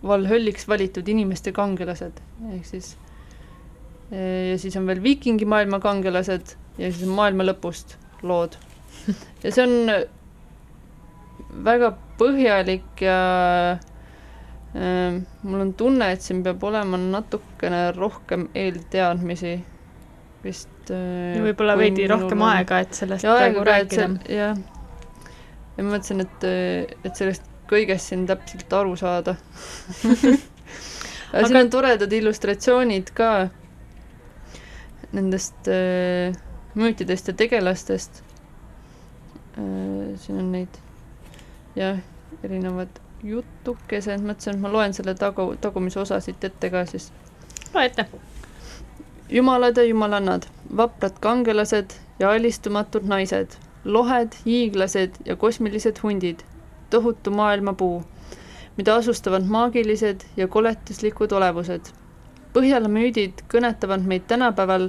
valhölliks 0.03 0.67
valitud 0.69 1.09
inimeste 1.09 1.53
kangelased, 1.55 2.19
ehk 2.57 2.67
siis 2.67 2.97
ja 4.13 4.59
siis 4.61 4.75
on 4.77 4.85
veel 4.87 4.99
viikingimaailma 5.01 5.79
kangelased 5.81 6.57
ja 6.77 6.91
siis 6.91 7.07
on 7.07 7.15
maailma 7.17 7.47
lõpust 7.47 7.95
lood. 8.27 8.59
ja 9.45 9.53
see 9.55 9.65
on 9.65 9.93
väga 11.65 11.93
põhjalik 12.21 13.03
ja 13.05 13.19
äh, 13.79 15.21
mul 15.43 15.65
on 15.67 15.73
tunne, 15.79 16.13
et 16.13 16.25
siin 16.25 16.43
peab 16.45 16.63
olema 16.65 17.01
natukene 17.01 17.85
rohkem 17.97 18.49
eelteadmisi 18.55 19.57
vist 20.45 20.93
äh,. 20.93 21.39
võib-olla 21.47 21.77
veidi 21.79 22.07
rohkem 22.11 22.41
on... 22.43 22.51
aega, 22.57 22.83
et 22.85 22.99
sellest 22.99 23.27
ja 23.27 23.37
praegu 23.39 23.65
rääkida. 23.69 24.11
jah, 24.33 24.61
ja 25.77 25.87
ma 25.87 25.95
mõtlesin, 25.95 26.25
et, 26.27 26.47
et 27.03 27.17
sellest 27.17 27.52
kõigest 27.73 28.13
siin 28.13 28.27
täpselt 28.29 28.79
aru 28.79 28.95
saada 29.01 29.37
aga 31.33 31.47
siin 31.49 31.61
on 31.65 31.73
toredad 31.73 32.13
illustratsioonid 32.13 33.13
ka 33.17 33.33
nendest 35.13 35.69
äh, 35.73 36.37
müütidest 36.75 37.33
ja 37.33 37.37
tegelastest 37.37 38.23
äh,. 39.59 40.17
siin 40.21 40.39
on 40.39 40.53
neid 40.53 40.83
jah, 41.77 41.99
erinevad 42.43 43.01
jutukesed, 43.23 44.23
mõtlesin, 44.25 44.57
et 44.57 44.63
ma 44.63 44.71
loen 44.73 44.95
selle 44.97 45.15
tagu, 45.19 45.53
tagumise 45.63 46.01
osa 46.03 46.19
siit 46.21 46.45
ette 46.45 46.71
ka 46.73 46.85
siis. 46.91 47.11
loe 47.75 47.85
ette. 47.87 48.07
jumalad 49.31 49.77
ja 49.77 49.85
jumalannad, 49.85 50.47
vaprad 50.77 51.21
kangelased 51.21 51.95
ja 52.19 52.31
alistumatud 52.31 53.07
naised, 53.09 53.57
lohed, 53.85 54.37
hiiglased 54.47 55.23
ja 55.27 55.37
kosmilised 55.37 56.03
hundid, 56.03 56.43
tohutu 56.93 57.31
maailmapuu 57.31 57.97
mida 58.77 58.95
asustavad 58.97 59.43
maagilised 59.43 60.21
ja 60.37 60.49
koletuslikud 60.49 61.33
olevused. 61.33 61.91
Põhjala 62.53 62.89
müüdid 62.89 63.45
kõnetavad 63.53 64.07
meid 64.09 64.25
tänapäeval 64.29 64.89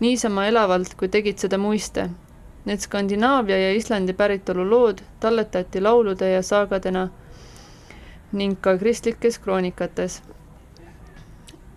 niisama 0.00 0.46
elavalt, 0.50 0.94
kui 0.98 1.08
tegid 1.08 1.38
seda 1.38 1.58
muiste. 1.58 2.08
Need 2.64 2.82
Skandinaavia 2.82 3.58
ja 3.58 3.70
Islandi 3.74 4.12
päritolu 4.12 4.66
lood 4.70 5.00
talletati 5.20 5.80
laulude 5.80 6.30
ja 6.30 6.42
saagadena 6.42 7.08
ning 8.32 8.58
ka 8.60 8.76
kristlikes 8.78 9.38
kroonikates. 9.38 10.20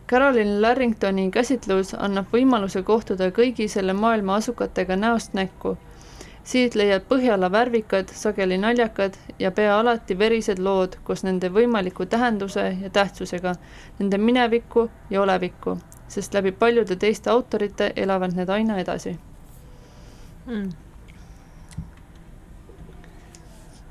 Carolyn 0.10 0.62
Larringtoni 0.62 1.30
käsitlus 1.32 1.94
annab 1.94 2.34
võimaluse 2.34 2.84
kohtuda 2.84 3.32
kõigi 3.32 3.70
selle 3.72 3.94
maailma 3.94 4.36
asukatega 4.42 4.96
näost 4.96 5.34
näkku 5.34 5.78
siit 6.44 6.76
leiad 6.76 7.06
Põhjala 7.08 7.50
värvikad, 7.52 8.12
sageli 8.16 8.58
naljakad 8.60 9.16
ja 9.40 9.52
pea 9.56 9.78
alati 9.80 10.18
verised 10.20 10.60
lood 10.60 10.98
koos 11.04 11.24
nende 11.24 11.50
võimaliku 11.54 12.06
tähenduse 12.10 12.66
ja 12.82 12.90
tähtsusega, 12.94 13.56
nende 14.00 14.20
minevikku 14.20 14.90
ja 15.10 15.22
olevikku, 15.24 15.78
sest 16.12 16.34
läbi 16.36 16.52
paljude 16.52 16.96
teiste 17.00 17.32
autorite 17.32 17.94
elavad 17.96 18.36
need 18.36 18.50
aina 18.50 18.80
edasi 18.82 19.16
mm.. 20.46 20.70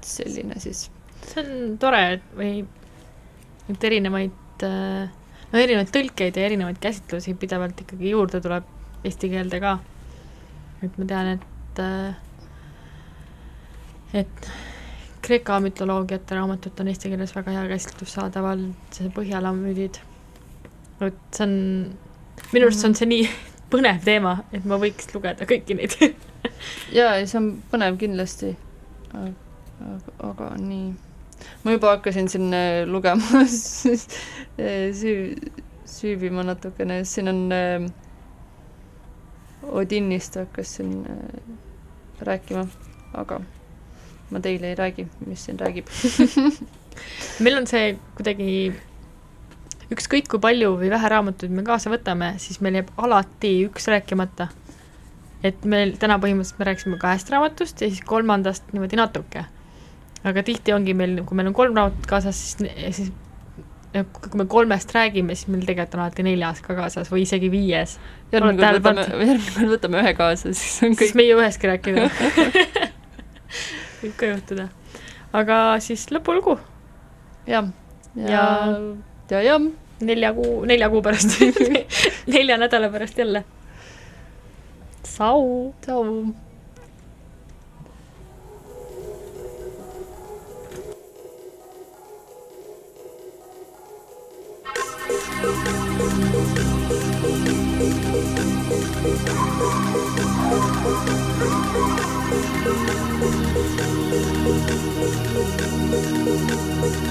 selline 0.04 0.60
siis. 0.60 0.90
see 1.26 1.44
on 1.44 1.78
tore, 1.80 2.20
või 2.36 2.64
et 3.72 3.84
erinevaid 3.88 4.66
no 4.66 5.60
erinevaid 5.60 5.92
tõlkeid 5.94 6.36
ja 6.36 6.44
erinevaid 6.50 6.80
käsitlusi 6.82 7.34
pidevalt 7.38 7.80
ikkagi 7.80 8.12
juurde 8.12 8.42
tuleb 8.44 8.68
eesti 9.08 9.32
keelde 9.32 9.60
ka. 9.62 9.78
et 10.82 10.98
ma 10.98 11.08
tean, 11.08 11.32
et 11.38 11.82
et 14.14 14.50
Kreeka 15.22 15.60
mütoloogiate 15.62 16.34
raamatut 16.34 16.80
on 16.82 16.88
eesti 16.90 17.12
keeles 17.12 17.30
väga 17.36 17.52
hea 17.54 17.66
käsitlus 17.70 18.14
saadaval, 18.16 18.64
see 18.90 19.10
Põhjala 19.14 19.52
müüdid. 19.54 20.00
et 21.06 21.20
see 21.30 21.44
on, 21.46 21.54
minu 22.50 22.66
arust 22.66 22.84
on 22.88 22.96
see 22.98 23.06
nii 23.06 23.28
põnev 23.72 24.02
teema, 24.04 24.34
et 24.52 24.66
ma 24.68 24.78
võiks 24.82 25.14
lugeda 25.14 25.46
kõiki 25.48 25.78
neid 25.78 25.94
jaa, 26.98 27.14
ei 27.20 27.26
see 27.30 27.38
on 27.38 27.48
põnev 27.70 27.98
kindlasti. 28.02 28.56
aga, 29.14 29.30
aga 30.32 30.50
nii, 30.58 30.90
ma 31.62 31.78
juba 31.78 31.94
hakkasin 31.96 32.28
siin 32.34 32.50
äh, 32.58 32.82
lugema 32.90 33.44
süü-, 35.00 35.52
süüvima 35.86 36.42
natukene, 36.50 37.04
siin 37.06 37.30
on 37.30 37.42
äh, 37.54 37.90
Odinnist 39.62 40.34
hakkas 40.34 40.76
siin 40.80 41.04
äh, 41.06 41.42
rääkima, 42.26 42.66
aga 43.14 43.40
ma 44.32 44.40
teile 44.44 44.72
ei 44.72 44.78
räägi, 44.78 45.06
mis 45.26 45.44
siin 45.46 45.60
räägib 45.60 45.90
meil 47.44 47.60
on 47.60 47.68
see 47.68 47.92
kuidagi 48.16 48.52
ükskõik 49.92 50.28
kui 50.30 50.40
palju 50.42 50.74
või 50.80 50.90
vähe 50.92 51.08
raamatuid 51.12 51.52
me 51.54 51.64
kaasa 51.66 51.92
võtame, 51.92 52.34
siis 52.42 52.60
meil 52.64 52.80
jääb 52.80 52.92
alati 52.96 53.54
üks 53.68 53.88
rääkimata. 53.92 54.48
et 55.42 55.64
meil 55.66 55.96
täna 55.98 56.20
põhimõtteliselt 56.22 56.60
me 56.60 56.68
rääkisime 56.68 56.98
kahest 57.02 57.30
raamatust 57.32 57.80
ja 57.82 57.88
siis 57.90 58.04
kolmandast 58.06 58.72
niimoodi 58.72 58.96
natuke. 58.96 59.44
aga 60.24 60.42
tihti 60.42 60.72
ongi 60.72 60.94
meil, 60.94 61.24
kui 61.24 61.36
meil 61.36 61.50
on 61.50 61.54
kolm 61.54 61.76
raamatut 61.76 62.06
kaasas, 62.06 62.40
siis, 62.40 62.96
siis 62.96 63.12
kui 63.92 64.38
me 64.40 64.46
kolmest 64.48 64.94
räägime, 64.94 65.34
siis 65.34 65.50
meil 65.52 65.66
tegelikult 65.66 65.98
on 65.98 66.04
alati 66.06 66.24
neljas 66.24 66.62
ka 66.64 66.76
kaasas 66.78 67.10
või 67.12 67.26
isegi 67.26 67.50
viies. 67.52 67.98
järgmine 68.32 68.62
kord 68.62 68.86
võtame, 68.86 69.06
järgmine 69.32 69.54
kord 69.58 69.76
võtame 69.76 70.02
ühe 70.04 70.16
kaasa, 70.16 70.54
siis 70.56 70.80
on 70.82 70.96
kõik. 70.96 71.06
siis 71.06 71.14
me 71.18 71.26
ei 71.26 71.32
jõua 71.34 71.46
ühestki 71.46 71.72
rääkida 71.72 72.08
võib 74.02 74.16
ka 74.18 74.32
juhtuda. 74.32 74.68
aga 75.32 75.58
siis 75.80 76.06
lõpulugu. 76.10 76.58
jah, 77.46 77.70
ja, 78.16 78.28
ja, 78.28 78.44
ja, 79.30 79.42
ja 79.50 79.58
nelja 80.02 80.32
kuu, 80.34 80.64
nelja 80.66 80.90
kuu 80.90 81.02
pärast 81.02 81.38
nelja 82.34 82.58
nädala 82.58 82.90
pärast 82.92 83.18
jälle. 83.18 83.44
Sau. 85.04 85.74
Sau. 85.86 86.26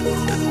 Thank 0.04 0.42